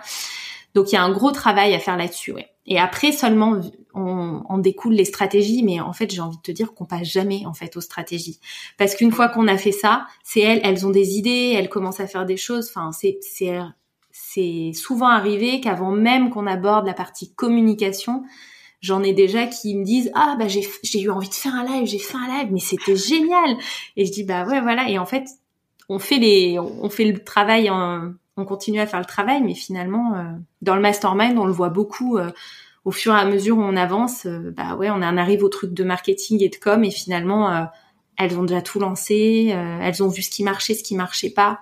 Donc 0.76 0.92
il 0.92 0.96
y 0.96 0.98
a 0.98 1.04
un 1.04 1.12
gros 1.12 1.32
travail 1.32 1.74
à 1.74 1.80
faire 1.80 1.98
là-dessus, 1.98 2.34
ouais. 2.34 2.51
Et 2.66 2.80
après 2.80 3.12
seulement 3.12 3.60
on, 3.94 4.44
on, 4.48 4.58
découle 4.60 4.94
les 4.94 5.06
stratégies, 5.06 5.64
mais 5.64 5.80
en 5.80 5.94
fait 5.94 6.12
j'ai 6.12 6.22
envie 6.22 6.38
de 6.38 6.42
te 6.42 6.52
dire 6.52 6.74
qu'on 6.74 6.86
passe 6.86 7.08
jamais 7.08 7.46
en 7.46 7.54
fait 7.54 7.76
aux 7.76 7.82
stratégies, 7.82 8.40
parce 8.78 8.96
qu'une 8.96 9.12
fois 9.12 9.30
qu'on 9.30 9.48
a 9.48 9.58
fait 9.58 9.72
ça, 9.72 10.06
c'est 10.24 10.42
elles, 10.42 10.62
elles 10.64 10.86
ont 10.86 10.92
des 10.92 11.18
idées, 11.18 11.54
elles 11.58 11.70
commencent 11.70 12.00
à 12.00 12.08
faire 12.08 12.26
des 12.26 12.38
choses. 12.38 12.70
Enfin 12.70 12.92
c'est 12.92 13.18
c'est 13.22 13.58
c'est 14.12 14.72
souvent 14.74 15.08
arrivé 15.08 15.60
qu'avant 15.62 15.92
même 15.92 16.30
qu'on 16.30 16.48
aborde 16.48 16.86
la 16.86 16.94
partie 16.94 17.34
communication, 17.34 18.24
j'en 18.80 19.04
ai 19.04 19.14
déjà 19.14 19.48
qui 19.48 19.76
me 19.76 19.84
disent 19.84 20.12
ah 20.14 20.36
bah 20.40 20.48
j'ai 20.48 20.68
j'ai 20.84 21.02
eu 21.02 21.10
envie 21.10 21.30
de 21.30 21.34
faire 21.34 21.56
un 21.56 21.66
live, 21.66 21.88
j'ai 21.88 22.00
fait 22.00 22.18
un 22.18 22.40
live, 22.40 22.50
mais 22.52 22.60
c'était 22.60 22.96
génial. 22.96 23.58
Et 23.98 24.06
je 24.06 24.12
dis 24.12 24.24
bah 24.24 24.46
ouais 24.46 24.62
voilà. 24.62 24.90
Et 24.90 25.00
en 25.00 25.06
fait 25.06 25.26
on 25.90 26.00
fait 26.00 26.20
les 26.20 26.60
on 26.60 26.90
fait 26.90 27.06
le 27.06 27.24
travail 27.24 27.70
en 27.70 28.14
on 28.38 28.46
continue 28.46 28.80
à 28.80 28.88
faire 28.88 29.00
le 29.00 29.06
travail, 29.06 29.42
mais 29.42 29.56
finalement, 29.56 30.16
euh, 30.16 30.24
dans 30.62 30.76
le 30.76 30.82
mastermind, 30.82 31.38
on 31.38 31.46
le 31.46 31.52
voit 31.52 31.70
beaucoup 31.70 32.18
euh, 32.18 32.32
au 32.86 32.92
fur 32.92 33.14
et 33.14 33.20
à 33.20 33.26
mesure 33.26 33.58
où 33.58 33.62
on 33.62 33.76
avance. 33.76 34.26
Euh, 34.26 34.54
bah 34.56 34.76
ouais, 34.76 34.90
on 34.90 34.96
en 34.96 35.18
arrive 35.18 35.44
au 35.44 35.50
truc 35.50 35.74
de 35.74 35.84
marketing 35.84 36.42
et 36.42 36.50
de 36.50 36.56
com, 36.56 36.84
et 36.84 36.92
finalement, 36.92 37.68
elles 38.18 38.38
ont 38.38 38.44
déjà 38.44 38.62
tout 38.62 38.80
lancé, 38.80 39.54
elles 39.82 40.04
ont 40.04 40.08
vu 40.08 40.22
ce 40.22 40.30
qui 40.30 40.44
marchait, 40.44 40.74
ce 40.74 40.84
qui 40.84 40.96
marchait 40.96 41.30
pas. 41.30 41.60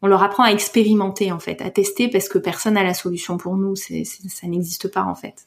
On 0.00 0.06
leur 0.06 0.22
apprend 0.22 0.44
à 0.44 0.50
expérimenter 0.50 1.32
en 1.32 1.40
fait, 1.40 1.60
à 1.60 1.70
tester, 1.70 2.08
parce 2.08 2.28
que 2.28 2.38
personne 2.38 2.74
n'a 2.74 2.84
la 2.84 2.94
solution 2.94 3.36
pour 3.36 3.56
nous. 3.56 3.74
Ça 3.76 4.46
n'existe 4.46 4.88
pas 4.88 5.02
en 5.02 5.14
fait. 5.14 5.46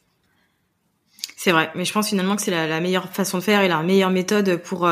C'est 1.36 1.52
vrai, 1.52 1.70
mais 1.74 1.84
je 1.84 1.92
pense 1.92 2.08
finalement 2.08 2.36
que 2.36 2.42
c'est 2.42 2.50
la, 2.50 2.80
meilleure 2.80 3.08
façon 3.08 3.38
de 3.38 3.42
faire 3.42 3.62
et 3.62 3.68
la 3.68 3.82
meilleure 3.82 4.10
méthode 4.10 4.56
pour 4.58 4.88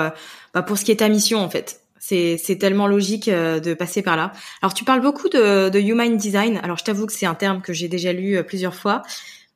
bah, 0.54 0.62
pour 0.62 0.78
ce 0.78 0.84
qui 0.84 0.92
est 0.92 0.96
ta 0.96 1.08
mission 1.08 1.38
en 1.38 1.48
fait. 1.48 1.79
C'est 2.00 2.58
tellement 2.58 2.86
logique 2.86 3.28
euh, 3.28 3.60
de 3.60 3.74
passer 3.74 4.02
par 4.02 4.16
là. 4.16 4.32
Alors 4.62 4.72
tu 4.72 4.84
parles 4.84 5.02
beaucoup 5.02 5.28
de, 5.28 5.68
de 5.68 5.78
human 5.78 6.16
design. 6.16 6.58
Alors 6.62 6.78
je 6.78 6.84
t'avoue 6.84 7.06
que 7.06 7.12
c'est 7.12 7.26
un 7.26 7.34
terme 7.34 7.60
que 7.60 7.72
j'ai 7.72 7.88
déjà 7.88 8.12
lu 8.12 8.36
euh, 8.36 8.42
plusieurs 8.42 8.74
fois, 8.74 9.02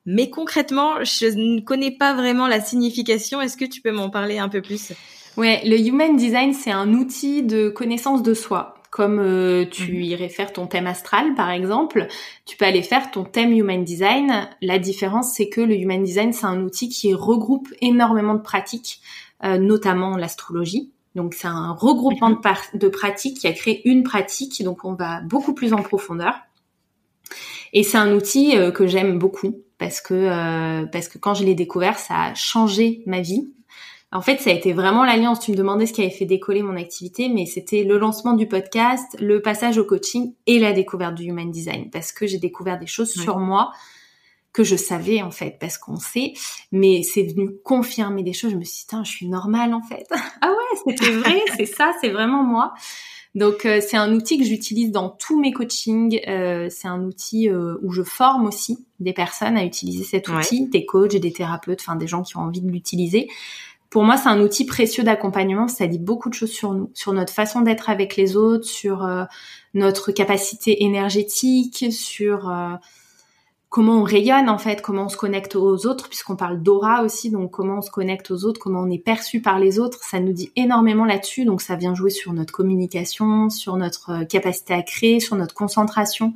mais 0.05 0.29
concrètement, 0.29 1.03
je 1.03 1.25
ne 1.25 1.59
connais 1.59 1.91
pas 1.91 2.13
vraiment 2.13 2.47
la 2.47 2.61
signification. 2.61 3.41
Est-ce 3.41 3.57
que 3.57 3.65
tu 3.65 3.81
peux 3.81 3.91
m'en 3.91 4.11
parler 4.11 4.37
un 4.37 4.47
peu 4.47 4.61
plus? 4.61 4.93
Ouais, 5.37 5.61
le 5.65 5.77
human 5.79 6.15
design, 6.15 6.53
c'est 6.53 6.71
un 6.71 6.93
outil 6.93 7.41
de 7.41 7.69
connaissance 7.69 8.21
de 8.21 8.33
soi. 8.35 8.75
Comme 8.91 9.19
euh, 9.19 9.65
tu 9.69 9.91
mhm. 9.91 10.01
irais 10.03 10.29
faire 10.29 10.53
ton 10.53 10.67
thème 10.67 10.87
astral, 10.87 11.33
par 11.33 11.49
exemple, 11.49 12.07
tu 12.45 12.55
peux 12.55 12.63
aller 12.63 12.83
faire 12.83 13.11
ton 13.11 13.25
thème 13.25 13.51
human 13.51 13.83
design. 13.83 14.47
La 14.61 14.77
différence, 14.77 15.33
c'est 15.33 15.49
que 15.49 15.59
le 15.59 15.75
human 15.75 16.01
design, 16.03 16.31
c'est 16.31 16.45
un 16.45 16.61
outil 16.61 16.87
qui 16.89 17.13
regroupe 17.13 17.67
énormément 17.81 18.35
de 18.35 18.41
pratiques, 18.41 19.01
notamment 19.43 20.15
l'astrologie. 20.15 20.91
Donc 21.15 21.33
c'est 21.33 21.47
un 21.47 21.71
regroupement 21.71 22.29
de, 22.29 22.77
de, 22.77 22.87
pratiques 22.87 23.39
qui 23.39 23.47
a 23.47 23.53
créé 23.53 23.87
une 23.87 24.03
pratique, 24.03 24.61
donc 24.63 24.83
on 24.83 24.93
va 24.93 25.21
beaucoup 25.21 25.53
plus 25.53 25.73
en 25.73 25.81
profondeur. 25.81 26.35
Et 27.73 27.83
c'est 27.83 27.97
un 27.97 28.13
outil 28.13 28.57
euh, 28.57 28.71
que 28.71 28.85
j'aime 28.85 29.17
beaucoup 29.17 29.61
parce 29.77 30.01
que 30.01 30.13
euh, 30.13 30.85
parce 30.87 31.07
que 31.07 31.17
quand 31.17 31.33
je 31.33 31.43
l'ai 31.43 31.55
découvert, 31.55 31.97
ça 31.97 32.15
a 32.15 32.33
changé 32.33 33.03
ma 33.05 33.21
vie. 33.21 33.51
En 34.11 34.21
fait, 34.21 34.39
ça 34.39 34.49
a 34.49 34.53
été 34.53 34.71
vraiment 34.71 35.03
l'alliance. 35.03 35.39
Tu 35.39 35.51
me 35.51 35.57
demandais 35.57 35.85
ce 35.85 35.93
qui 35.93 36.01
avait 36.01 36.09
fait 36.09 36.25
décoller 36.25 36.61
mon 36.61 36.77
activité, 36.77 37.27
mais 37.27 37.45
c'était 37.45 37.83
le 37.83 37.97
lancement 37.97 38.33
du 38.33 38.47
podcast, 38.47 39.17
le 39.19 39.41
passage 39.41 39.77
au 39.77 39.83
coaching 39.83 40.33
et 40.47 40.59
la 40.59 40.71
découverte 40.71 41.15
du 41.15 41.25
human 41.25 41.51
design 41.51 41.89
parce 41.89 42.11
que 42.11 42.27
j'ai 42.27 42.37
découvert 42.37 42.79
des 42.79 42.87
choses 42.87 43.11
sur 43.11 43.39
moi 43.39 43.71
que 44.55 44.63
je 44.63 44.77
savais 44.77 45.21
en 45.21 45.31
fait 45.31 45.57
parce 45.59 45.77
qu'on 45.77 45.97
sait, 45.97 46.31
mais 46.71 47.03
c'est 47.03 47.23
venu 47.23 47.49
confirmer 47.61 48.23
des 48.23 48.31
choses. 48.31 48.51
Je 48.51 48.55
me 48.55 48.63
suis 48.63 48.85
dit, 48.89 48.97
je 49.03 49.09
suis 49.09 49.27
normale 49.27 49.73
en 49.73 49.81
fait. 49.81 50.07
ah 50.41 50.49
ouais, 50.49 50.79
c'était 50.87 51.11
vrai, 51.11 51.41
c'est 51.57 51.65
ça, 51.65 51.91
c'est 51.99 52.09
vraiment 52.09 52.41
moi. 52.41 52.73
Donc 53.35 53.65
euh, 53.65 53.81
c'est 53.85 53.97
un 53.97 54.13
outil 54.13 54.37
que 54.37 54.45
j'utilise 54.45 54.91
dans 54.91 55.09
tous 55.09 55.37
mes 55.37 55.51
coachings. 55.51 56.21
Euh, 56.29 56.69
c'est 56.71 56.87
un 56.87 57.03
outil 57.03 57.49
euh, 57.49 57.75
où 57.83 57.91
je 57.91 58.01
forme 58.01 58.45
aussi 58.45 58.85
des 59.01 59.11
personnes 59.11 59.57
à 59.57 59.65
utiliser 59.65 60.05
cet 60.05 60.29
outil, 60.29 60.69
des 60.69 60.85
coachs, 60.85 61.17
des 61.17 61.33
thérapeutes, 61.33 61.81
enfin 61.81 61.97
des 61.97 62.07
gens 62.07 62.23
qui 62.23 62.37
ont 62.37 62.41
envie 62.41 62.61
de 62.61 62.71
l'utiliser. 62.71 63.27
Pour 63.89 64.05
moi, 64.05 64.15
c'est 64.15 64.29
un 64.29 64.39
outil 64.39 64.65
précieux 64.65 65.03
d'accompagnement. 65.03 65.67
Ça 65.67 65.85
dit 65.85 65.99
beaucoup 65.99 66.29
de 66.29 66.33
choses 66.33 66.51
sur 66.51 66.73
nous, 66.73 66.91
sur 66.93 67.11
notre 67.11 67.33
façon 67.33 67.59
d'être 67.59 67.89
avec 67.89 68.15
les 68.15 68.37
autres, 68.37 68.65
sur 68.65 69.05
notre 69.73 70.11
capacité 70.13 70.83
énergétique, 70.83 71.87
sur 71.91 72.49
comment 73.75 73.99
on 73.99 74.03
rayonne 74.03 74.47
en 74.47 74.57
fait, 74.57 74.81
comment 74.81 75.03
on 75.03 75.09
se 75.09 75.17
connecte 75.17 75.57
aux 75.57 75.85
autres, 75.85 76.07
puisqu'on 76.07 76.37
parle 76.37 76.63
d'aura 76.63 77.03
aussi, 77.03 77.29
donc 77.29 77.51
comment 77.51 77.79
on 77.79 77.81
se 77.81 77.91
connecte 77.91 78.31
aux 78.31 78.45
autres, 78.45 78.57
comment 78.57 78.79
on 78.79 78.89
est 78.89 79.03
perçu 79.03 79.41
par 79.41 79.59
les 79.59 79.79
autres, 79.79 80.01
ça 80.01 80.21
nous 80.21 80.31
dit 80.31 80.49
énormément 80.55 81.03
là-dessus, 81.03 81.43
donc 81.43 81.61
ça 81.61 81.75
vient 81.75 81.93
jouer 81.93 82.09
sur 82.09 82.31
notre 82.31 82.53
communication, 82.53 83.49
sur 83.49 83.75
notre 83.75 84.11
euh, 84.11 84.23
capacité 84.23 84.73
à 84.73 84.81
créer, 84.81 85.19
sur 85.19 85.35
notre 85.35 85.53
concentration, 85.53 86.35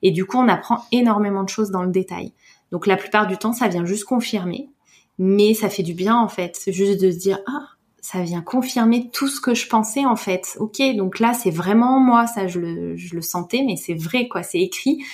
et 0.00 0.10
du 0.10 0.24
coup 0.24 0.38
on 0.38 0.48
apprend 0.48 0.86
énormément 0.90 1.42
de 1.42 1.50
choses 1.50 1.70
dans 1.70 1.82
le 1.82 1.90
détail. 1.90 2.32
Donc 2.72 2.86
la 2.86 2.96
plupart 2.96 3.26
du 3.26 3.36
temps 3.36 3.52
ça 3.52 3.68
vient 3.68 3.84
juste 3.84 4.04
confirmer, 4.04 4.70
mais 5.18 5.52
ça 5.52 5.68
fait 5.68 5.82
du 5.82 5.92
bien 5.92 6.16
en 6.16 6.28
fait, 6.28 6.56
c'est 6.58 6.72
juste 6.72 6.98
de 6.98 7.10
se 7.10 7.18
dire 7.18 7.40
ah 7.46 7.66
ça 8.00 8.22
vient 8.22 8.40
confirmer 8.40 9.10
tout 9.12 9.28
ce 9.28 9.42
que 9.42 9.54
je 9.54 9.68
pensais 9.68 10.06
en 10.06 10.16
fait. 10.16 10.56
Ok, 10.58 10.80
donc 10.96 11.18
là 11.18 11.34
c'est 11.34 11.50
vraiment 11.50 12.00
moi, 12.00 12.26
ça 12.26 12.46
je 12.46 12.58
le, 12.58 12.96
je 12.96 13.14
le 13.14 13.20
sentais, 13.20 13.64
mais 13.66 13.76
c'est 13.76 13.92
vrai 13.92 14.28
quoi, 14.28 14.42
c'est 14.42 14.60
écrit 14.60 15.04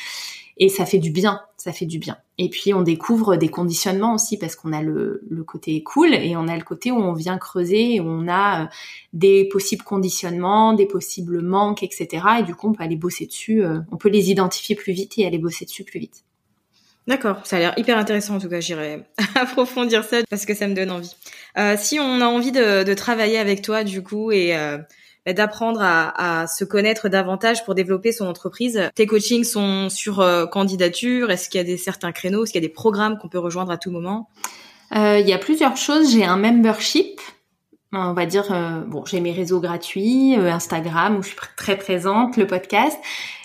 et 0.59 0.69
ça 0.69 0.87
fait 0.87 0.99
du 0.99 1.11
bien, 1.11 1.41
ça 1.57 1.73
fait 1.73 1.87
du 1.87 1.99
bien. 1.99 2.17
Et 2.39 2.49
puis 2.49 2.73
on 2.73 2.83
découvre 2.83 3.37
des 3.37 3.49
conditionnements 3.49 4.15
aussi 4.15 4.39
parce 4.39 4.57
qu'on 4.57 4.73
a 4.73 4.83
le, 4.83 5.23
le, 5.29 5.45
côté 5.45 5.83
cool 5.83 6.15
et 6.15 6.37
on 6.37 6.49
a 6.49 6.57
le 6.57 6.63
côté 6.63 6.91
où 6.91 6.97
on 6.97 7.13
vient 7.13 7.39
creuser, 7.39 8.01
où 8.01 8.05
on 8.05 8.29
a 8.29 8.65
euh, 8.65 8.67
des 9.13 9.49
possibles 9.49 9.85
conditionnements, 9.85 10.73
des 10.73 10.87
possibles 10.87 11.43
manques, 11.43 11.83
etc. 11.83 12.09
Et 12.41 12.43
du 12.43 12.55
coup 12.55 12.69
on 12.69 12.73
peut 12.73 12.85
aller 12.85 12.97
bosser 12.97 13.27
dessus, 13.27 13.63
euh, 13.63 13.81
on 13.91 13.97
peut 13.97 14.09
les 14.09 14.31
identifier 14.31 14.77
plus 14.77 14.93
vite 14.93 15.19
et 15.19 15.27
aller 15.27 15.39
bosser 15.39 15.65
dessus 15.65 15.85
plus 15.85 16.01
vite. 16.01 16.25
D'accord, 17.07 17.47
ça 17.47 17.57
a 17.57 17.59
l'air 17.61 17.75
hyper 17.77 17.99
intéressant 17.99 18.37
en 18.37 18.41
tout 18.41 18.49
cas, 18.49 18.61
j'irai 18.61 19.05
approfondir 19.37 20.03
ça 20.05 20.19
parce 20.29 20.45
que 20.45 20.55
ça 20.55 20.67
me 20.67 20.75
donne 20.75 20.91
envie. 20.91 21.15
Euh, 21.57 21.77
si 21.79 22.01
on 22.01 22.21
a 22.21 22.27
envie 22.27 22.51
de, 22.51 22.83
de, 22.83 22.95
travailler 22.95 23.39
avec 23.39 23.63
toi 23.63 23.85
du 23.85 24.03
coup 24.03 24.33
et 24.33 24.57
euh, 24.57 24.79
d'apprendre 25.35 25.81
à, 25.83 26.47
se 26.47 26.65
connaître 26.65 27.09
davantage 27.09 27.65
pour 27.65 27.75
développer 27.75 28.13
son 28.13 28.27
entreprise. 28.27 28.91
Tes 28.95 29.07
coachings 29.07 29.45
sont 29.45 29.89
sur 29.89 30.21
euh, 30.21 30.47
candidature. 30.47 31.31
Est-ce 31.31 31.49
qu'il 31.49 31.59
y 31.59 31.61
a 31.61 31.65
des 31.65 31.77
certains 31.77 32.13
créneaux? 32.13 32.45
Est-ce 32.45 32.53
qu'il 32.53 32.63
y 32.63 32.65
a 32.65 32.69
des 32.69 32.73
programmes 32.73 33.19
qu'on 33.19 33.29
peut 33.29 33.39
rejoindre 33.39 33.73
à 33.73 33.77
tout 33.77 33.91
moment? 33.91 34.29
Euh, 34.95 35.19
Il 35.19 35.29
y 35.29 35.33
a 35.33 35.39
plusieurs 35.39 35.77
choses. 35.77 36.13
J'ai 36.13 36.25
un 36.25 36.37
membership. 36.37 37.21
On 37.93 38.13
va 38.13 38.27
dire, 38.27 38.53
euh, 38.53 38.81
bon, 38.87 39.05
j'ai 39.05 39.21
mes 39.21 39.33
réseaux 39.33 39.61
gratuits, 39.61 40.35
Instagram 40.37 41.17
où 41.17 41.23
je 41.23 41.29
suis 41.29 41.37
très 41.57 41.77
présente, 41.77 42.37
le 42.37 42.47
podcast. 42.47 42.99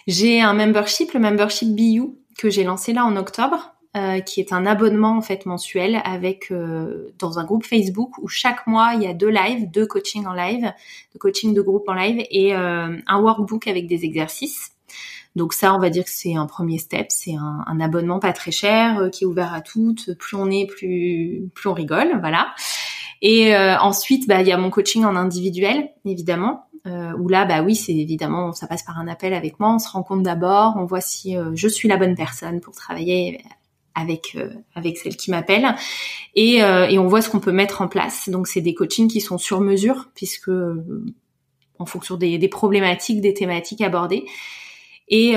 J'ai 0.08 0.42
un 0.42 0.54
membership, 0.54 1.14
le 1.14 1.20
membership 1.20 1.76
BU 1.76 2.16
que 2.38 2.50
j'ai 2.50 2.64
lancé 2.64 2.94
là 2.94 3.06
en 3.06 3.16
octobre. 3.16 3.76
Euh, 3.98 4.22
qui 4.22 4.40
est 4.40 4.54
un 4.54 4.66
abonnement 4.66 5.18
en 5.18 5.22
fait 5.22 5.46
mensuel 5.46 6.02
avec 6.06 6.50
euh, 6.50 7.14
dans 7.20 7.40
un 7.40 7.44
groupe 7.44 7.66
Facebook 7.66 8.18
où 8.20 8.30
chaque 8.30 8.66
mois 8.66 8.94
il 8.96 9.02
y 9.04 9.06
a 9.06 9.14
deux 9.14 9.28
lives, 9.28 9.70
deux 9.70 9.86
coachings 9.86 10.26
en 10.26 10.32
live, 10.32 10.72
deux 11.12 11.20
coaching 11.20 11.54
de 11.54 11.62
groupe 11.62 11.90
en 11.90 11.94
live 11.94 12.26
et 12.32 12.56
euh, 12.56 12.96
un 13.06 13.22
workbook 13.22 13.68
avec 13.68 13.88
des 13.88 14.06
exercices. 14.06 14.72
Donc 15.36 15.52
ça, 15.52 15.76
on 15.76 15.80
va 15.80 15.90
dire 15.90 16.06
que 16.06 16.10
c'est 16.10 16.36
un 16.36 16.46
premier 16.46 16.78
step, 16.78 17.08
c'est 17.10 17.36
un, 17.36 17.80
abonnement 17.82 18.20
pas 18.20 18.32
très 18.32 18.52
cher 18.52 19.10
qui 19.12 19.26
est 19.26 19.28
ouvert 19.28 19.54
à 19.54 19.60
toutes. 19.60 20.14
Plus 20.14 20.38
on 20.38 20.50
est, 20.50 20.68
plus 20.68 21.50
plus 21.54 21.68
on 21.68 21.74
rigole, 21.74 22.18
voilà. 22.22 22.56
Et 23.22 23.54
ensuite, 23.56 24.26
bah 24.26 24.42
il 24.42 24.48
y 24.48 24.54
a 24.54 24.58
mon 24.58 24.70
coaching 24.70 25.04
en 25.04 25.18
individuel, 25.18 25.90
évidemment. 26.06 26.66
Euh, 26.88 27.12
où 27.20 27.28
là, 27.28 27.46
bah 27.46 27.62
oui, 27.62 27.76
c'est 27.76 27.94
évidemment, 27.94 28.54
ça 28.54 28.68
passe 28.68 28.84
par 28.84 28.98
un 28.98 29.08
appel 29.08 29.34
avec 29.34 29.60
moi, 29.60 29.74
on 29.76 29.80
se 29.80 29.90
rencontre 29.90 30.24
d'abord, 30.24 30.76
on 30.78 30.86
voit 30.86 31.02
si 31.02 31.36
je 31.54 31.68
suis 31.68 31.88
la 31.88 31.98
bonne 31.98 32.16
personne 32.16 32.60
pour 32.60 32.74
travailler 32.74 33.42
avec 33.96 34.36
euh, 34.36 34.50
avec 34.76 34.98
celle 34.98 35.16
qui 35.16 35.32
m'appelle 35.32 35.76
et, 36.36 36.64
euh, 36.64 36.88
et 36.88 36.98
on 37.00 37.08
voit 37.08 37.22
ce 37.22 37.30
qu'on 37.30 37.40
peut 37.40 37.52
mettre 37.52 37.82
en 37.82 37.88
place. 37.88 38.30
Donc 38.30 38.48
c'est 38.48 38.62
des 38.62 38.74
coachings 38.74 39.10
qui 39.10 39.22
sont 39.22 39.38
sur 39.38 39.62
mesure 39.62 40.10
puisque 40.16 40.50
euh, 40.50 41.04
en 41.80 41.86
fonction 41.86 42.16
des, 42.16 42.38
des, 42.38 42.48
problématiques, 42.48 43.22
des 43.22 43.34
thématiques 43.34 43.82
abordées. 43.82 44.26
Et 45.14 45.34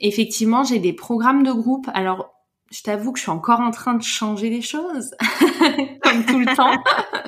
effectivement, 0.00 0.64
j'ai 0.64 0.78
des 0.78 0.94
programmes 0.94 1.42
de 1.42 1.52
groupe. 1.52 1.90
Alors 1.92 2.32
je 2.70 2.80
t'avoue 2.82 3.12
que 3.12 3.18
je 3.18 3.24
suis 3.24 3.30
encore 3.30 3.60
en 3.60 3.70
train 3.70 3.92
de 3.92 4.02
changer 4.02 4.48
des 4.48 4.62
choses, 4.62 5.14
comme 6.02 6.24
tout 6.24 6.38
le 6.38 6.46
temps. 6.56 6.72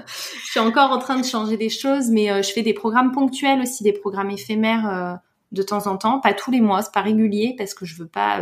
je 0.07 0.51
suis 0.53 0.61
encore 0.61 0.91
en 0.91 0.99
train 0.99 1.19
de 1.19 1.25
changer 1.25 1.59
des 1.59 1.69
choses, 1.69 2.09
mais 2.09 2.43
je 2.43 2.51
fais 2.51 2.63
des 2.63 2.73
programmes 2.73 3.13
ponctuels 3.13 3.61
aussi, 3.61 3.83
des 3.83 3.93
programmes 3.93 4.31
éphémères 4.31 5.19
de 5.53 5.63
temps 5.63 5.87
en 5.87 5.99
temps, 5.99 6.21
pas 6.21 6.33
tous 6.33 6.51
les 6.51 6.63
mois, 6.63 6.81
c'est 6.81 6.95
pas 6.95 7.03
régulier 7.03 7.55
parce 7.59 7.75
que 7.75 7.85
je 7.85 7.97
veux 7.97 8.09
pas 8.09 8.41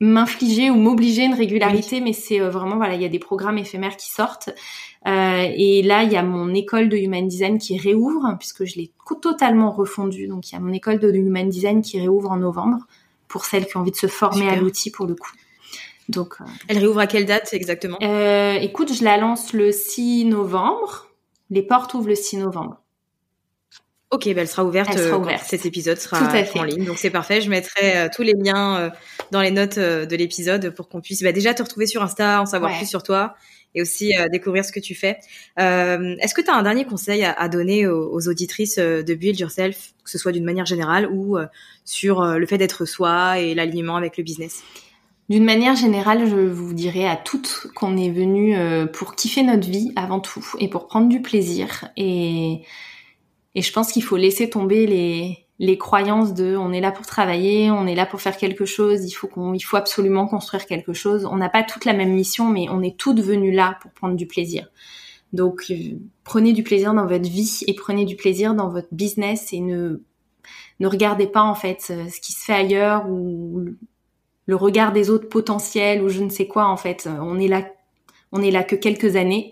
m'infliger 0.00 0.70
ou 0.70 0.76
m'obliger 0.76 1.24
une 1.24 1.34
régularité, 1.34 2.00
mais 2.00 2.12
c'est 2.12 2.40
euh, 2.40 2.50
vraiment 2.50 2.76
voilà, 2.76 2.94
il 2.94 3.02
y 3.02 3.04
a 3.04 3.08
des 3.08 3.18
programmes 3.18 3.58
éphémères 3.58 3.96
qui 3.96 4.10
sortent. 4.10 4.50
Euh, 5.06 5.46
et 5.56 5.82
là, 5.82 6.04
il 6.04 6.12
y 6.12 6.16
a 6.16 6.22
mon 6.22 6.54
école 6.54 6.88
de 6.88 6.96
Human 6.96 7.26
Design 7.26 7.58
qui 7.58 7.76
réouvre, 7.78 8.36
puisque 8.38 8.64
je 8.64 8.76
l'ai 8.76 8.92
totalement 9.20 9.70
refondue. 9.70 10.28
Donc, 10.28 10.50
il 10.50 10.54
y 10.54 10.56
a 10.56 10.60
mon 10.60 10.72
école 10.72 10.98
de 10.98 11.12
Human 11.12 11.48
Design 11.48 11.82
qui 11.82 12.00
réouvre 12.00 12.30
en 12.30 12.36
novembre 12.36 12.86
pour 13.28 13.44
celles 13.44 13.66
qui 13.66 13.76
ont 13.76 13.80
envie 13.80 13.90
de 13.90 13.96
se 13.96 14.06
former 14.06 14.48
à 14.48 14.56
l'outil 14.56 14.90
pour 14.90 15.06
le 15.06 15.14
coup. 15.14 15.32
Donc, 16.08 16.36
euh, 16.40 16.44
elle 16.68 16.78
réouvre 16.78 17.00
à 17.00 17.06
quelle 17.06 17.26
date 17.26 17.52
exactement? 17.52 17.98
Euh, 18.02 18.54
Écoute, 18.54 18.92
je 18.92 19.04
la 19.04 19.16
lance 19.16 19.52
le 19.52 19.72
6 19.72 20.26
novembre. 20.26 21.08
Les 21.50 21.62
portes 21.62 21.94
ouvrent 21.94 22.08
le 22.08 22.14
6 22.14 22.38
novembre. 22.38 22.81
Ok, 24.12 24.26
bah 24.34 24.42
elle 24.42 24.48
sera 24.48 24.62
ouverte. 24.62 24.90
Elle 24.92 24.98
sera 24.98 25.16
euh, 25.16 25.20
ouverte. 25.20 25.42
cet 25.48 25.64
épisode 25.64 25.96
sera 25.98 26.18
Tout 26.18 26.24
à 26.36 26.44
fait. 26.44 26.58
en 26.58 26.64
ligne. 26.64 26.84
Donc 26.84 26.98
c'est 26.98 27.08
parfait. 27.10 27.40
Je 27.40 27.48
mettrai 27.48 27.96
euh, 27.96 28.08
tous 28.14 28.20
les 28.22 28.34
liens 28.34 28.76
euh, 28.76 28.90
dans 29.30 29.40
les 29.40 29.50
notes 29.50 29.78
euh, 29.78 30.04
de 30.04 30.14
l'épisode 30.16 30.68
pour 30.74 30.90
qu'on 30.90 31.00
puisse 31.00 31.22
bah, 31.22 31.32
déjà 31.32 31.54
te 31.54 31.62
retrouver 31.62 31.86
sur 31.86 32.02
Insta, 32.02 32.42
en 32.42 32.46
savoir 32.46 32.72
Ouais. 32.72 32.76
plus 32.76 32.86
sur 32.88 33.02
toi 33.02 33.34
et 33.74 33.80
aussi 33.80 34.12
découvrir 34.30 34.66
ce 34.66 34.70
que 34.72 34.80
tu 34.80 34.94
fais. 34.94 35.16
Est-ce 35.56 36.34
que 36.34 36.42
tu 36.42 36.50
as 36.50 36.54
un 36.54 36.62
dernier 36.62 36.84
conseil 36.84 37.24
à, 37.24 37.32
à 37.32 37.48
donner 37.48 37.86
aux, 37.86 38.12
aux 38.12 38.28
auditrices 38.28 38.76
de 38.76 39.14
Build 39.14 39.40
Yourself, 39.40 39.94
que 40.04 40.10
ce 40.10 40.18
soit 40.18 40.30
d'une 40.30 40.44
manière 40.44 40.66
générale 40.66 41.08
ou 41.10 41.38
sur 41.86 42.22
le 42.22 42.44
fait 42.44 42.58
d'être 42.58 42.84
soi 42.84 43.38
et 43.38 43.54
l'alignement 43.54 43.96
avec 43.96 44.18
le 44.18 44.24
business? 44.24 44.62
D'une 45.30 45.44
manière 45.44 45.74
générale, 45.74 46.28
je 46.28 46.36
vous 46.36 46.74
dirais 46.74 47.06
à 47.08 47.16
toutes 47.16 47.68
qu'on 47.74 47.96
est 47.96 48.10
venu 48.10 48.54
pour 48.92 49.14
kiffer 49.16 49.42
notre 49.42 49.66
vie 49.66 49.90
avant 49.96 50.20
tout 50.20 50.46
et 50.58 50.68
pour 50.68 50.86
prendre 50.86 51.08
du 51.08 51.22
plaisir. 51.22 51.88
Et, 51.96 52.60
et 53.54 53.62
je 53.62 53.72
pense 53.72 53.92
qu'il 53.92 54.02
faut 54.02 54.16
laisser 54.16 54.48
tomber 54.48 54.86
les, 54.86 55.46
les 55.58 55.78
croyances 55.78 56.34
de 56.34 56.56
on 56.56 56.72
est 56.72 56.80
là 56.80 56.90
pour 56.90 57.06
travailler, 57.06 57.70
on 57.70 57.86
est 57.86 57.94
là 57.94 58.06
pour 58.06 58.20
faire 58.20 58.36
quelque 58.36 58.64
chose, 58.64 59.04
il 59.04 59.12
faut 59.12 59.28
qu'on, 59.28 59.54
il 59.54 59.60
faut 59.60 59.76
absolument 59.76 60.26
construire 60.26 60.66
quelque 60.66 60.92
chose. 60.92 61.24
On 61.24 61.36
n'a 61.36 61.48
pas 61.48 61.62
toute 61.62 61.84
la 61.84 61.92
même 61.92 62.12
mission, 62.12 62.48
mais 62.48 62.66
on 62.68 62.82
est 62.82 62.96
toutes 62.96 63.20
venues 63.20 63.52
là 63.52 63.78
pour 63.80 63.92
prendre 63.92 64.16
du 64.16 64.26
plaisir. 64.26 64.68
Donc 65.32 65.64
euh, 65.70 65.98
prenez 66.24 66.52
du 66.52 66.62
plaisir 66.62 66.94
dans 66.94 67.06
votre 67.06 67.28
vie 67.28 67.60
et 67.66 67.74
prenez 67.74 68.04
du 68.04 68.16
plaisir 68.16 68.54
dans 68.54 68.68
votre 68.68 68.88
business 68.92 69.52
et 69.52 69.60
ne 69.60 70.02
ne 70.80 70.86
regardez 70.86 71.28
pas 71.28 71.42
en 71.42 71.54
fait 71.54 71.86
euh, 71.90 72.08
ce 72.08 72.20
qui 72.20 72.32
se 72.32 72.44
fait 72.44 72.54
ailleurs 72.54 73.08
ou 73.08 73.64
le 74.46 74.56
regard 74.56 74.92
des 74.92 75.10
autres 75.10 75.28
potentiels 75.28 76.02
ou 76.02 76.08
je 76.08 76.22
ne 76.22 76.28
sais 76.28 76.48
quoi 76.48 76.66
en 76.66 76.76
fait. 76.76 77.08
On 77.20 77.38
est 77.38 77.48
là, 77.48 77.64
on 78.32 78.42
est 78.42 78.50
là 78.50 78.64
que 78.64 78.74
quelques 78.74 79.16
années 79.16 79.50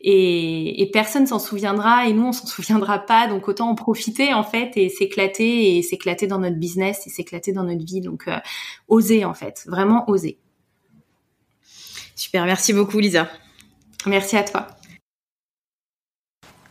et, 0.00 0.82
et 0.82 0.90
personne 0.90 1.26
s'en 1.26 1.38
souviendra 1.38 2.06
et 2.06 2.12
nous 2.12 2.26
on 2.26 2.32
s'en 2.32 2.46
souviendra 2.46 2.98
pas. 3.00 3.26
Donc 3.26 3.48
autant 3.48 3.70
en 3.70 3.74
profiter 3.74 4.34
en 4.34 4.44
fait 4.44 4.72
et 4.76 4.88
s'éclater 4.88 5.76
et 5.76 5.82
s'éclater 5.82 6.26
dans 6.26 6.38
notre 6.38 6.56
business 6.56 7.06
et 7.06 7.10
s'éclater 7.10 7.52
dans 7.52 7.64
notre 7.64 7.84
vie. 7.84 8.00
Donc 8.00 8.28
euh, 8.28 8.38
oser 8.88 9.24
en 9.24 9.34
fait, 9.34 9.64
vraiment 9.66 10.08
oser. 10.08 10.38
Super, 12.14 12.44
merci 12.46 12.72
beaucoup 12.72 12.98
Lisa. 12.98 13.28
Merci 14.06 14.36
à 14.36 14.44
toi. 14.44 14.77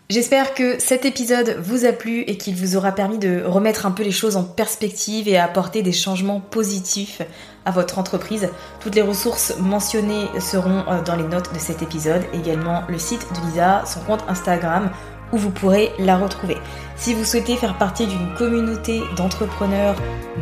J'espère 0.09 0.53
que 0.53 0.79
cet 0.79 1.03
épisode 1.03 1.57
vous 1.61 1.83
a 1.83 1.91
plu 1.91 2.21
et 2.21 2.37
qu'il 2.37 2.55
vous 2.55 2.77
aura 2.77 2.93
permis 2.93 3.17
de 3.17 3.43
remettre 3.43 3.85
un 3.85 3.91
peu 3.91 4.03
les 4.03 4.11
choses 4.11 4.37
en 4.37 4.43
perspective 4.45 5.27
et 5.27 5.37
apporter 5.37 5.81
des 5.81 5.91
changements 5.91 6.39
positifs 6.39 7.21
à 7.65 7.71
votre 7.71 7.99
entreprise. 7.99 8.47
Toutes 8.79 8.95
les 8.95 9.01
ressources 9.01 9.57
mentionnées 9.59 10.27
seront 10.39 10.85
euh, 10.87 11.01
dans 11.01 11.17
les 11.17 11.25
notes 11.25 11.53
de 11.53 11.59
cet 11.59 11.81
épisode, 11.81 12.23
également 12.33 12.83
le 12.87 12.97
site 12.97 13.27
de 13.33 13.47
Lisa, 13.47 13.83
son 13.85 13.99
compte 13.99 14.23
Instagram 14.29 14.91
où 15.33 15.37
vous 15.37 15.51
pourrez 15.51 15.91
la 15.99 16.17
retrouver. 16.17 16.55
Si 16.95 17.13
vous 17.13 17.25
souhaitez 17.25 17.57
faire 17.57 17.77
partie 17.77 18.07
d'une 18.07 18.33
communauté 18.35 19.01
d'entrepreneurs 19.17 19.97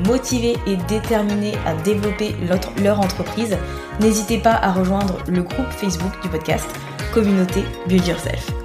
motivés 0.06 0.58
et 0.68 0.78
déterminés 0.88 1.56
à 1.66 1.74
développer 1.74 2.36
leur 2.84 3.00
entreprise, 3.00 3.58
n'hésitez 4.00 4.38
pas 4.38 4.54
à 4.54 4.72
rejoindre 4.72 5.18
le 5.28 5.42
groupe 5.42 5.72
Facebook 5.72 6.22
du 6.22 6.30
podcast 6.30 6.70
Communauté 7.16 7.64
Build 7.88 8.06
Yourself. 8.06 8.65